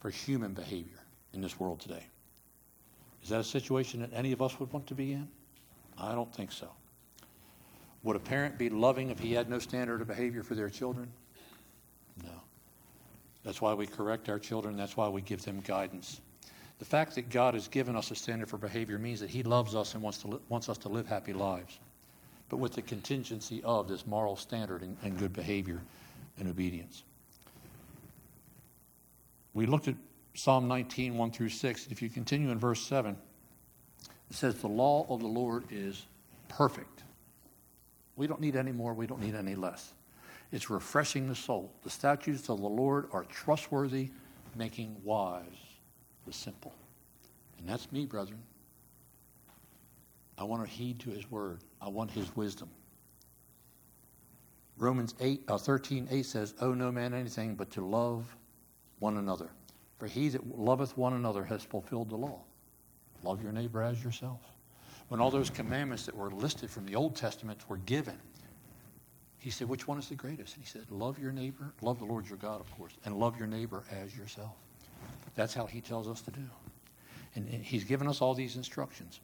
for 0.00 0.10
human 0.10 0.52
behavior 0.52 1.00
in 1.32 1.40
this 1.40 1.60
world 1.60 1.80
today? 1.80 2.04
Is 3.22 3.28
that 3.30 3.40
a 3.40 3.44
situation 3.44 4.00
that 4.00 4.10
any 4.12 4.32
of 4.32 4.40
us 4.40 4.58
would 4.58 4.72
want 4.72 4.86
to 4.88 4.94
be 4.94 5.12
in? 5.12 5.28
I 5.98 6.14
don't 6.14 6.32
think 6.32 6.52
so. 6.52 6.68
Would 8.04 8.16
a 8.16 8.20
parent 8.20 8.58
be 8.58 8.70
loving 8.70 9.10
if 9.10 9.18
he 9.18 9.32
had 9.32 9.50
no 9.50 9.58
standard 9.58 10.00
of 10.00 10.06
behavior 10.06 10.42
for 10.42 10.54
their 10.54 10.70
children? 10.70 11.08
No. 12.22 12.30
That's 13.44 13.60
why 13.60 13.74
we 13.74 13.86
correct 13.86 14.28
our 14.28 14.38
children. 14.38 14.76
That's 14.76 14.96
why 14.96 15.08
we 15.08 15.20
give 15.20 15.44
them 15.44 15.60
guidance. 15.66 16.20
The 16.78 16.84
fact 16.84 17.16
that 17.16 17.28
God 17.28 17.54
has 17.54 17.66
given 17.66 17.96
us 17.96 18.10
a 18.10 18.14
standard 18.14 18.48
for 18.48 18.56
behavior 18.56 18.98
means 18.98 19.18
that 19.20 19.30
He 19.30 19.42
loves 19.42 19.74
us 19.74 19.94
and 19.94 20.02
wants, 20.02 20.18
to 20.18 20.28
li- 20.28 20.38
wants 20.48 20.68
us 20.68 20.78
to 20.78 20.88
live 20.88 21.06
happy 21.06 21.32
lives, 21.32 21.80
but 22.48 22.58
with 22.58 22.74
the 22.74 22.82
contingency 22.82 23.62
of 23.64 23.88
this 23.88 24.06
moral 24.06 24.36
standard 24.36 24.82
and, 24.82 24.96
and 25.02 25.18
good 25.18 25.32
behavior 25.32 25.80
and 26.38 26.48
obedience. 26.48 27.02
We 29.54 29.66
looked 29.66 29.88
at 29.88 29.96
Psalm 30.38 30.68
19, 30.68 31.18
1 31.18 31.30
through 31.32 31.48
6. 31.48 31.88
If 31.90 32.00
you 32.00 32.08
continue 32.08 32.50
in 32.50 32.60
verse 32.60 32.80
7, 32.82 33.16
it 34.30 34.36
says, 34.36 34.54
The 34.54 34.68
law 34.68 35.04
of 35.08 35.18
the 35.18 35.26
Lord 35.26 35.64
is 35.68 36.06
perfect. 36.48 37.02
We 38.14 38.28
don't 38.28 38.40
need 38.40 38.54
any 38.54 38.70
more, 38.70 38.94
we 38.94 39.08
don't 39.08 39.20
need 39.20 39.34
any 39.34 39.56
less. 39.56 39.94
It's 40.52 40.70
refreshing 40.70 41.26
the 41.26 41.34
soul. 41.34 41.72
The 41.82 41.90
statutes 41.90 42.48
of 42.48 42.60
the 42.60 42.68
Lord 42.68 43.08
are 43.12 43.24
trustworthy, 43.24 44.10
making 44.54 44.94
wise 45.02 45.42
the 46.24 46.32
simple. 46.32 46.72
And 47.58 47.68
that's 47.68 47.90
me, 47.90 48.06
brethren. 48.06 48.40
I 50.38 50.44
want 50.44 50.64
to 50.64 50.70
heed 50.70 51.00
to 51.00 51.10
his 51.10 51.28
word. 51.28 51.58
I 51.82 51.88
want 51.88 52.12
his 52.12 52.36
wisdom. 52.36 52.70
Romans 54.76 55.16
8, 55.18 55.42
uh, 55.48 55.58
13, 55.58 56.06
8 56.08 56.24
says, 56.24 56.54
Owe 56.60 56.74
no 56.74 56.92
man 56.92 57.12
anything 57.12 57.56
but 57.56 57.72
to 57.72 57.84
love 57.84 58.36
one 59.00 59.16
another. 59.16 59.50
For 59.98 60.06
he 60.06 60.28
that 60.28 60.58
loveth 60.58 60.96
one 60.96 61.12
another 61.12 61.44
has 61.44 61.62
fulfilled 61.62 62.10
the 62.10 62.16
law. 62.16 62.40
Love 63.22 63.42
your 63.42 63.52
neighbor 63.52 63.82
as 63.82 64.02
yourself. 64.02 64.40
When 65.08 65.20
all 65.20 65.30
those 65.30 65.50
commandments 65.50 66.06
that 66.06 66.16
were 66.16 66.30
listed 66.30 66.70
from 66.70 66.86
the 66.86 66.94
Old 66.94 67.16
Testament 67.16 67.68
were 67.68 67.78
given, 67.78 68.18
he 69.38 69.50
said, 69.50 69.68
Which 69.68 69.88
one 69.88 69.98
is 69.98 70.08
the 70.08 70.14
greatest? 70.14 70.54
And 70.54 70.64
he 70.64 70.70
said, 70.70 70.90
Love 70.90 71.18
your 71.18 71.32
neighbor, 71.32 71.72
love 71.80 71.98
the 71.98 72.04
Lord 72.04 72.28
your 72.28 72.38
God, 72.38 72.60
of 72.60 72.70
course, 72.76 72.92
and 73.04 73.18
love 73.18 73.38
your 73.38 73.46
neighbor 73.46 73.82
as 73.90 74.16
yourself. 74.16 74.54
That's 75.34 75.54
how 75.54 75.66
he 75.66 75.80
tells 75.80 76.08
us 76.08 76.20
to 76.22 76.30
do. 76.30 76.44
And, 77.34 77.48
he's 77.48 77.84
given 77.84 78.08
us 78.08 78.20
all 78.20 78.34
these 78.34 78.56
instructions. 78.56 79.20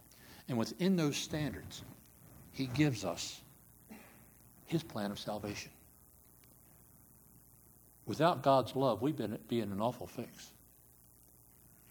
And 0.48 0.56
within 0.56 0.96
those 0.96 1.16
standards, 1.16 1.82
he 2.52 2.66
gives 2.66 3.04
us 3.04 3.40
his 4.66 4.82
plan 4.82 5.10
of 5.10 5.18
salvation. 5.18 5.72
Without 8.06 8.42
God's 8.42 8.76
love, 8.76 9.02
we'd 9.02 9.16
be 9.48 9.60
in 9.60 9.72
an 9.72 9.80
awful 9.80 10.06
fix. 10.06 10.52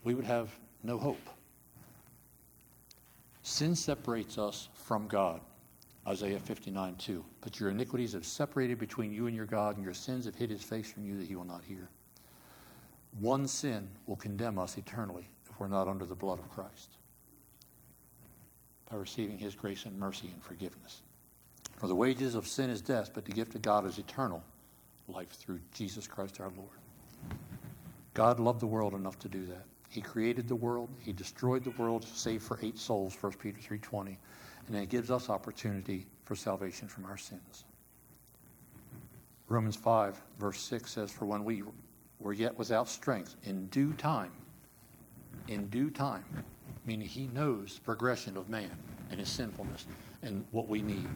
We 0.03 0.13
would 0.13 0.25
have 0.25 0.49
no 0.83 0.97
hope. 0.97 1.29
Sin 3.41 3.75
separates 3.75 4.37
us 4.37 4.69
from 4.73 5.07
God. 5.07 5.41
Isaiah 6.07 6.39
59 6.39 6.95
2. 6.95 7.23
But 7.41 7.59
your 7.59 7.69
iniquities 7.69 8.13
have 8.13 8.25
separated 8.25 8.77
between 8.77 9.13
you 9.13 9.27
and 9.27 9.35
your 9.35 9.45
God, 9.45 9.75
and 9.75 9.85
your 9.85 9.93
sins 9.93 10.25
have 10.25 10.35
hid 10.35 10.49
his 10.49 10.63
face 10.63 10.91
from 10.91 11.05
you 11.05 11.17
that 11.17 11.27
he 11.27 11.35
will 11.35 11.45
not 11.45 11.63
hear. 11.63 11.89
One 13.19 13.47
sin 13.47 13.87
will 14.05 14.15
condemn 14.15 14.57
us 14.57 14.77
eternally 14.77 15.27
if 15.49 15.59
we're 15.59 15.67
not 15.67 15.87
under 15.87 16.05
the 16.05 16.15
blood 16.15 16.39
of 16.39 16.49
Christ 16.49 16.97
by 18.89 18.97
receiving 18.97 19.37
his 19.37 19.55
grace 19.55 19.85
and 19.85 19.97
mercy 19.97 20.29
and 20.33 20.43
forgiveness. 20.43 21.01
For 21.77 21.87
the 21.87 21.95
wages 21.95 22.35
of 22.35 22.47
sin 22.47 22.69
is 22.69 22.81
death, 22.81 23.11
but 23.13 23.25
the 23.25 23.31
gift 23.31 23.55
of 23.55 23.61
God 23.61 23.85
is 23.85 23.97
eternal 23.97 24.43
life 25.07 25.29
through 25.29 25.59
Jesus 25.73 26.07
Christ 26.07 26.39
our 26.39 26.51
Lord. 26.55 26.69
God 28.13 28.39
loved 28.39 28.59
the 28.59 28.67
world 28.67 28.93
enough 28.93 29.19
to 29.19 29.27
do 29.27 29.45
that. 29.47 29.65
He 29.93 30.01
created 30.01 30.47
the 30.47 30.55
world, 30.55 30.89
he 30.99 31.13
destroyed 31.13 31.63
the 31.63 31.71
world 31.71 32.03
save 32.03 32.41
for 32.41 32.59
eight 32.61 32.77
souls, 32.77 33.15
1 33.15 33.33
Peter 33.33 33.59
3:20, 33.59 34.17
and 34.67 34.75
it 34.75 34.89
gives 34.89 35.11
us 35.11 35.29
opportunity 35.29 36.07
for 36.25 36.35
salvation 36.35 36.87
from 36.87 37.05
our 37.05 37.17
sins. 37.17 37.65
Romans 39.47 39.75
5 39.75 40.21
verse 40.39 40.59
6 40.61 40.91
says 40.91 41.11
for 41.11 41.25
when 41.25 41.43
we 41.43 41.63
were 42.19 42.33
yet 42.33 42.57
without 42.57 42.87
strength 42.87 43.35
in 43.43 43.67
due 43.67 43.93
time 43.93 44.31
in 45.47 45.67
due 45.67 45.91
time 45.91 46.23
meaning 46.85 47.07
he 47.07 47.27
knows 47.27 47.75
the 47.75 47.81
progression 47.81 48.37
of 48.37 48.49
man 48.49 48.71
and 49.11 49.19
his 49.19 49.29
sinfulness 49.29 49.85
and 50.23 50.45
what 50.51 50.69
we 50.69 50.81
need 50.81 51.09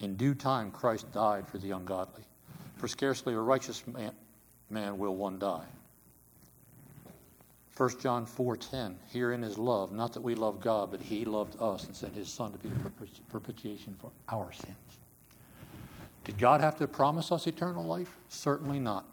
in 0.00 0.14
due 0.14 0.34
time, 0.34 0.70
Christ 0.70 1.10
died 1.12 1.48
for 1.48 1.58
the 1.58 1.72
ungodly. 1.72 2.22
For 2.76 2.86
scarcely 2.86 3.34
a 3.34 3.40
righteous 3.40 3.84
man, 3.86 4.12
man 4.70 4.96
will 4.96 5.16
one 5.16 5.38
die. 5.38 5.64
1 7.78 8.00
John 8.00 8.26
4:10 8.26 8.96
Herein 9.12 9.44
is 9.44 9.56
love, 9.56 9.92
not 9.92 10.12
that 10.14 10.20
we 10.20 10.34
love 10.34 10.60
God, 10.60 10.90
but 10.90 11.00
he 11.00 11.24
loved 11.24 11.54
us 11.62 11.84
and 11.84 11.94
sent 11.94 12.12
his 12.12 12.28
son 12.28 12.50
to 12.50 12.58
be 12.58 12.68
the 12.68 12.90
propitiation 13.30 13.94
for 14.00 14.10
our 14.28 14.50
sins. 14.50 14.98
Did 16.24 16.38
God 16.38 16.60
have 16.60 16.76
to 16.78 16.88
promise 16.88 17.30
us 17.30 17.46
eternal 17.46 17.84
life? 17.84 18.16
Certainly 18.28 18.80
not. 18.80 19.04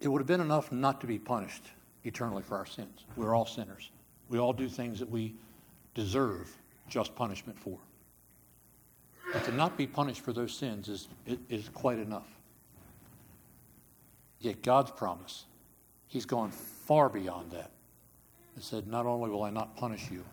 It 0.00 0.08
would 0.08 0.18
have 0.18 0.26
been 0.26 0.40
enough 0.40 0.72
not 0.72 1.00
to 1.02 1.06
be 1.06 1.20
punished 1.20 1.62
eternally 2.02 2.42
for 2.42 2.56
our 2.56 2.66
sins. 2.66 3.04
We're 3.14 3.36
all 3.36 3.46
sinners. 3.46 3.92
We 4.28 4.40
all 4.40 4.52
do 4.52 4.68
things 4.68 4.98
that 4.98 5.08
we 5.08 5.36
deserve 5.94 6.52
just 6.88 7.14
punishment 7.14 7.60
for. 7.60 7.78
But 9.32 9.44
to 9.44 9.52
not 9.52 9.76
be 9.76 9.86
punished 9.86 10.20
for 10.20 10.32
those 10.32 10.52
sins 10.52 10.88
is, 10.88 11.06
is 11.48 11.68
quite 11.68 12.00
enough. 12.00 12.28
Yet 14.40 14.62
God's 14.62 14.90
promise, 14.90 15.46
He's 16.08 16.26
gone 16.26 16.50
far 16.50 17.08
beyond 17.08 17.50
that. 17.52 17.70
He 18.54 18.62
said, 18.62 18.86
Not 18.86 19.06
only 19.06 19.30
will 19.30 19.42
I 19.42 19.50
not 19.50 19.76
punish 19.76 20.10
you, 20.10 20.24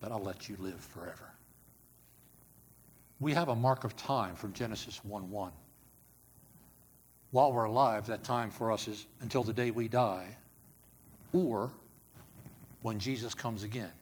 but 0.00 0.12
I'll 0.12 0.22
let 0.22 0.48
you 0.48 0.56
live 0.58 0.80
forever. 0.80 1.32
We 3.20 3.32
have 3.32 3.48
a 3.48 3.54
mark 3.56 3.84
of 3.84 3.96
time 3.96 4.36
from 4.36 4.52
Genesis 4.52 5.04
1 5.04 5.30
1. 5.30 5.52
While 7.30 7.52
we're 7.52 7.64
alive, 7.64 8.06
that 8.06 8.24
time 8.24 8.50
for 8.50 8.72
us 8.72 8.88
is 8.88 9.06
until 9.20 9.42
the 9.42 9.52
day 9.52 9.70
we 9.70 9.88
die, 9.88 10.36
or 11.32 11.70
when 12.82 12.98
Jesus 12.98 13.34
comes 13.34 13.64
again, 13.64 13.92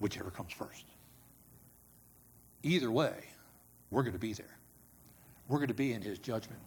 whichever 0.00 0.30
comes 0.30 0.52
first. 0.52 0.84
Either 2.62 2.90
way, 2.90 3.14
we're 3.90 4.02
going 4.02 4.12
to 4.12 4.18
be 4.18 4.34
there. 4.34 4.58
We're 5.48 5.58
going 5.58 5.68
to 5.68 5.74
be 5.74 5.92
in 5.92 6.02
his 6.02 6.18
judgment. 6.18 6.60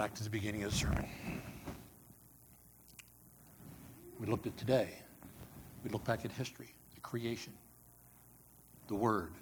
Back 0.00 0.14
to 0.14 0.24
the 0.24 0.30
beginning 0.30 0.62
of 0.62 0.70
the 0.70 0.78
sermon. 0.78 1.06
We 4.18 4.26
looked 4.26 4.46
at 4.46 4.56
today. 4.56 4.88
We 5.84 5.90
look 5.90 6.04
back 6.04 6.24
at 6.24 6.32
history, 6.32 6.72
the 6.94 7.02
creation, 7.02 7.52
the 8.88 8.94
Word, 8.94 9.34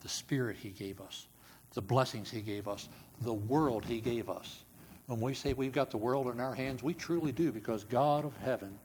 the 0.00 0.08
Spirit 0.08 0.56
He 0.56 0.70
gave 0.70 0.98
us, 1.02 1.26
the 1.74 1.82
blessings 1.82 2.30
He 2.30 2.40
gave 2.40 2.68
us, 2.68 2.88
the 3.20 3.34
world 3.34 3.84
He 3.84 4.00
gave 4.00 4.30
us. 4.30 4.64
When 5.08 5.20
we 5.20 5.34
say 5.34 5.52
we've 5.52 5.72
got 5.72 5.90
the 5.90 5.98
world 5.98 6.28
in 6.28 6.40
our 6.40 6.54
hands, 6.54 6.82
we 6.82 6.94
truly 6.94 7.30
do 7.30 7.52
because 7.52 7.84
God 7.84 8.24
of 8.24 8.34
heaven 8.38 8.78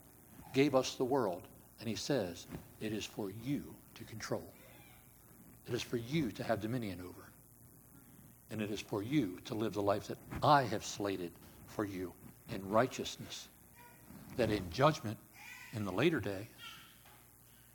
gave 0.54 0.76
us 0.76 0.96
the 0.96 1.06
world. 1.06 1.44
And 1.80 1.88
He 1.88 1.96
says, 1.96 2.48
it 2.82 2.92
is 2.92 3.06
for 3.06 3.32
you 3.46 3.64
to 3.96 4.04
control. 4.04 4.44
It 5.70 5.74
is 5.74 5.84
for 5.84 5.96
you 5.96 6.34
to 6.34 6.44
have 6.44 6.60
dominion 6.60 7.00
over. 7.00 7.31
And 8.52 8.62
it 8.62 8.70
is 8.70 8.82
for 8.82 9.02
you 9.02 9.40
to 9.46 9.56
live 9.56 9.74
the 9.74 9.82
life 9.82 10.08
that 10.08 10.18
I 10.44 10.64
have 10.64 10.86
slated 10.86 11.32
for 11.68 11.86
you 11.86 12.14
in 12.54 12.68
righteousness. 12.70 13.48
That 14.38 14.52
in 14.52 14.70
judgment, 14.70 15.18
in 15.74 15.86
the 15.86 15.92
later 15.92 16.20
day, 16.20 16.50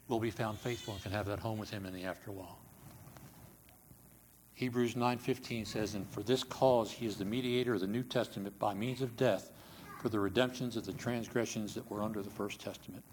will 0.09 0.21
be 0.21 0.31
found 0.31 0.61
faithful 0.61 0.95
and 0.95 1.03
can 1.03 1.13
have 1.13 1.27
that 1.27 1.41
home 1.41 1.59
with 1.59 1.71
him 1.71 1.87
in 1.87 1.95
the 1.95 2.05
afterwhile. 2.05 2.59
Hebrews 4.55 4.95
9:15 4.95 5.67
says, 5.67 5.95
"And 5.95 6.09
for 6.09 6.23
this 6.23 6.45
cause 6.45 6.93
he 6.93 7.07
is 7.07 7.19
the 7.19 7.25
mediator 7.25 7.75
of 7.75 7.81
the 7.81 7.87
New 7.87 8.03
Testament 8.03 8.59
by 8.59 8.75
means 8.75 9.03
of 9.03 9.17
death 9.17 9.51
for 9.99 10.09
the 10.09 10.21
redemptions 10.21 10.77
of 10.77 10.87
the 10.87 10.93
transgressions 10.93 11.75
that 11.75 11.91
were 11.91 12.03
under 12.03 12.23
the 12.23 12.31
first 12.31 12.61
testament." 12.61 13.05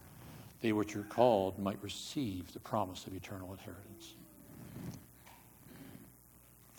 they 0.64 0.72
which 0.72 0.96
are 0.96 1.04
called 1.04 1.60
might 1.60 1.84
receive 1.84 2.54
the 2.54 2.60
promise 2.60 3.06
of 3.06 3.14
eternal 3.14 3.52
inheritance. 3.52 4.16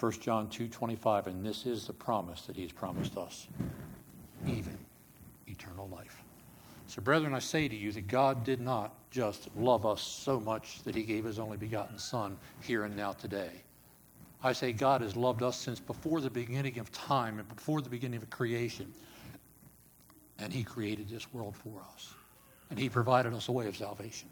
1 0.04 0.20
John 0.20 0.48
2:25 0.48 1.28
and 1.28 1.42
this 1.42 1.64
is 1.64 1.86
the 1.86 1.92
promise 1.94 2.42
that 2.42 2.54
he's 2.54 2.72
promised 2.72 3.16
us 3.16 3.48
even 4.46 4.76
eternal 5.46 5.88
life. 5.88 6.22
So, 6.88 7.00
brethren, 7.00 7.32
I 7.32 7.38
say 7.38 7.68
to 7.68 7.74
you 7.74 7.90
that 7.92 8.06
God 8.06 8.44
did 8.44 8.60
not 8.60 8.92
just 9.10 9.48
love 9.56 9.86
us 9.86 10.02
so 10.02 10.38
much 10.38 10.82
that 10.82 10.94
he 10.94 11.04
gave 11.04 11.24
his 11.24 11.38
only 11.38 11.56
begotten 11.56 11.98
Son 11.98 12.36
here 12.60 12.84
and 12.84 12.94
now 12.94 13.12
today. 13.12 13.62
I 14.42 14.52
say 14.52 14.74
God 14.74 15.00
has 15.00 15.16
loved 15.16 15.42
us 15.42 15.56
since 15.58 15.80
before 15.80 16.20
the 16.20 16.28
beginning 16.28 16.78
of 16.78 16.92
time 16.92 17.38
and 17.38 17.48
before 17.48 17.80
the 17.80 17.88
beginning 17.88 18.20
of 18.20 18.28
creation. 18.28 18.92
And 20.38 20.52
he 20.52 20.64
created 20.64 21.08
this 21.08 21.32
world 21.32 21.56
for 21.56 21.80
us. 21.94 22.12
And 22.68 22.78
he 22.78 22.90
provided 22.90 23.32
us 23.32 23.48
a 23.48 23.52
way 23.52 23.68
of 23.68 23.76
salvation. 23.78 24.28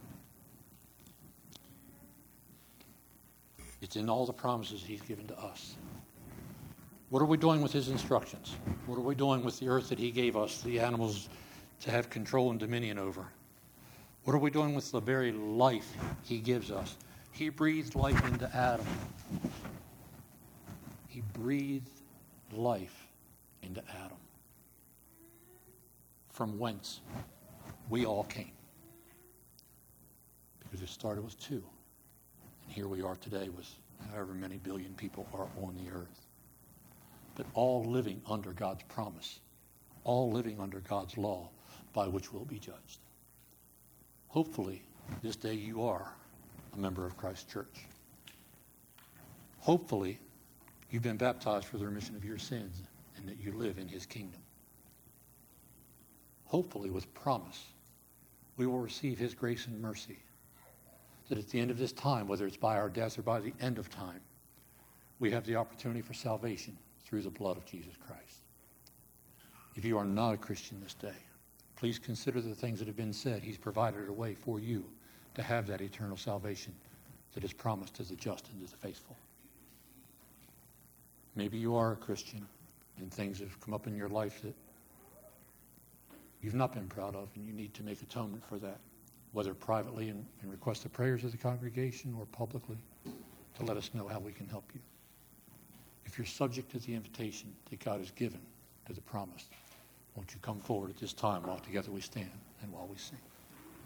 It's 3.82 3.96
in 3.96 4.08
all 4.08 4.24
the 4.24 4.32
promises 4.32 4.82
he's 4.82 5.02
given 5.02 5.26
to 5.26 5.38
us. 5.38 5.74
What 7.10 7.20
are 7.20 7.26
we 7.26 7.36
doing 7.36 7.60
with 7.60 7.72
his 7.72 7.88
instructions? 7.88 8.54
What 8.86 8.96
are 8.96 9.02
we 9.02 9.16
doing 9.16 9.44
with 9.44 9.58
the 9.58 9.68
earth 9.68 9.88
that 9.88 9.98
he 9.98 10.12
gave 10.12 10.36
us, 10.36 10.62
the 10.62 10.78
animals 10.78 11.28
to 11.80 11.90
have 11.90 12.08
control 12.08 12.50
and 12.50 12.60
dominion 12.60 12.98
over? 12.98 13.26
What 14.24 14.34
are 14.34 14.38
we 14.38 14.50
doing 14.50 14.74
with 14.74 14.90
the 14.92 15.00
very 15.00 15.32
life 15.32 15.92
he 16.22 16.38
gives 16.38 16.70
us? 16.70 16.96
He 17.32 17.48
breathed 17.48 17.96
life 17.96 18.24
into 18.28 18.48
Adam. 18.54 18.86
He 21.08 21.22
breathed 21.32 21.90
life 22.52 23.08
into 23.62 23.82
Adam, 24.04 24.16
from 26.30 26.58
whence 26.58 27.00
we 27.90 28.06
all 28.06 28.24
came. 28.24 28.52
Because 30.60 30.82
it 30.82 30.88
started 30.88 31.24
with 31.24 31.38
two. 31.40 31.62
Here 32.72 32.88
we 32.88 33.02
are 33.02 33.16
today 33.16 33.50
with 33.50 33.68
however 34.10 34.32
many 34.32 34.56
billion 34.56 34.94
people 34.94 35.26
are 35.34 35.46
on 35.62 35.76
the 35.76 35.90
earth. 35.90 36.26
But 37.34 37.44
all 37.52 37.84
living 37.84 38.22
under 38.26 38.54
God's 38.54 38.82
promise, 38.84 39.40
all 40.04 40.30
living 40.30 40.58
under 40.58 40.80
God's 40.80 41.18
law 41.18 41.50
by 41.92 42.08
which 42.08 42.32
we'll 42.32 42.46
be 42.46 42.58
judged. 42.58 43.00
Hopefully, 44.28 44.82
this 45.22 45.36
day 45.36 45.52
you 45.52 45.82
are 45.82 46.14
a 46.72 46.78
member 46.78 47.04
of 47.04 47.14
Christ's 47.18 47.52
church. 47.52 47.84
Hopefully, 49.58 50.18
you've 50.90 51.02
been 51.02 51.18
baptized 51.18 51.66
for 51.66 51.76
the 51.76 51.84
remission 51.84 52.16
of 52.16 52.24
your 52.24 52.38
sins 52.38 52.80
and 53.18 53.28
that 53.28 53.38
you 53.38 53.52
live 53.52 53.76
in 53.76 53.86
his 53.86 54.06
kingdom. 54.06 54.40
Hopefully, 56.46 56.88
with 56.88 57.12
promise, 57.12 57.66
we 58.56 58.66
will 58.66 58.78
receive 58.78 59.18
his 59.18 59.34
grace 59.34 59.66
and 59.66 59.78
mercy. 59.78 60.20
That 61.32 61.38
at 61.38 61.48
the 61.48 61.60
end 61.60 61.70
of 61.70 61.78
this 61.78 61.92
time, 61.92 62.28
whether 62.28 62.46
it's 62.46 62.58
by 62.58 62.76
our 62.76 62.90
death 62.90 63.18
or 63.18 63.22
by 63.22 63.40
the 63.40 63.54
end 63.58 63.78
of 63.78 63.88
time, 63.88 64.20
we 65.18 65.30
have 65.30 65.46
the 65.46 65.56
opportunity 65.56 66.02
for 66.02 66.12
salvation 66.12 66.76
through 67.06 67.22
the 67.22 67.30
blood 67.30 67.56
of 67.56 67.64
Jesus 67.64 67.94
Christ. 68.06 68.42
If 69.74 69.82
you 69.82 69.96
are 69.96 70.04
not 70.04 70.34
a 70.34 70.36
Christian 70.36 70.78
this 70.82 70.92
day, 70.92 71.16
please 71.74 71.98
consider 71.98 72.42
the 72.42 72.54
things 72.54 72.80
that 72.80 72.86
have 72.86 72.98
been 72.98 73.14
said. 73.14 73.42
He's 73.42 73.56
provided 73.56 74.10
a 74.10 74.12
way 74.12 74.34
for 74.34 74.60
you 74.60 74.84
to 75.34 75.42
have 75.42 75.66
that 75.68 75.80
eternal 75.80 76.18
salvation 76.18 76.74
that 77.32 77.44
is 77.44 77.54
promised 77.54 77.94
to 77.94 78.02
the 78.02 78.14
just 78.14 78.50
and 78.50 78.62
to 78.62 78.70
the 78.70 78.76
faithful. 78.76 79.16
Maybe 81.34 81.56
you 81.56 81.74
are 81.76 81.92
a 81.92 81.96
Christian 81.96 82.46
and 82.98 83.10
things 83.10 83.38
have 83.38 83.58
come 83.58 83.72
up 83.72 83.86
in 83.86 83.96
your 83.96 84.10
life 84.10 84.42
that 84.42 84.54
you've 86.42 86.52
not 86.52 86.74
been 86.74 86.88
proud 86.88 87.16
of, 87.16 87.30
and 87.36 87.46
you 87.46 87.54
need 87.54 87.72
to 87.72 87.82
make 87.82 88.02
atonement 88.02 88.44
for 88.46 88.58
that, 88.58 88.80
whether 89.32 89.54
privately 89.54 90.08
and, 90.08 90.24
and 90.42 90.50
request 90.50 90.82
the 90.82 90.88
prayers 90.88 91.24
of 91.24 91.32
the 91.32 91.38
congregation 91.38 92.14
or 92.18 92.26
publicly 92.26 92.76
to 93.56 93.64
let 93.64 93.76
us 93.76 93.90
know 93.94 94.06
how 94.06 94.18
we 94.18 94.32
can 94.32 94.46
help 94.46 94.70
you. 94.74 94.80
If 96.04 96.18
you're 96.18 96.26
subject 96.26 96.70
to 96.72 96.78
the 96.78 96.94
invitation 96.94 97.54
that 97.70 97.82
God 97.82 98.00
has 98.00 98.10
given 98.10 98.40
to 98.86 98.92
the 98.92 99.00
promise, 99.00 99.46
won't 100.14 100.32
you 100.32 100.40
come 100.42 100.60
forward 100.60 100.90
at 100.90 100.98
this 100.98 101.12
time 101.12 101.42
while 101.44 101.58
together 101.58 101.90
we 101.90 102.00
stand 102.00 102.30
and 102.62 102.70
while 102.70 102.86
we 102.86 102.98
sing? 102.98 103.18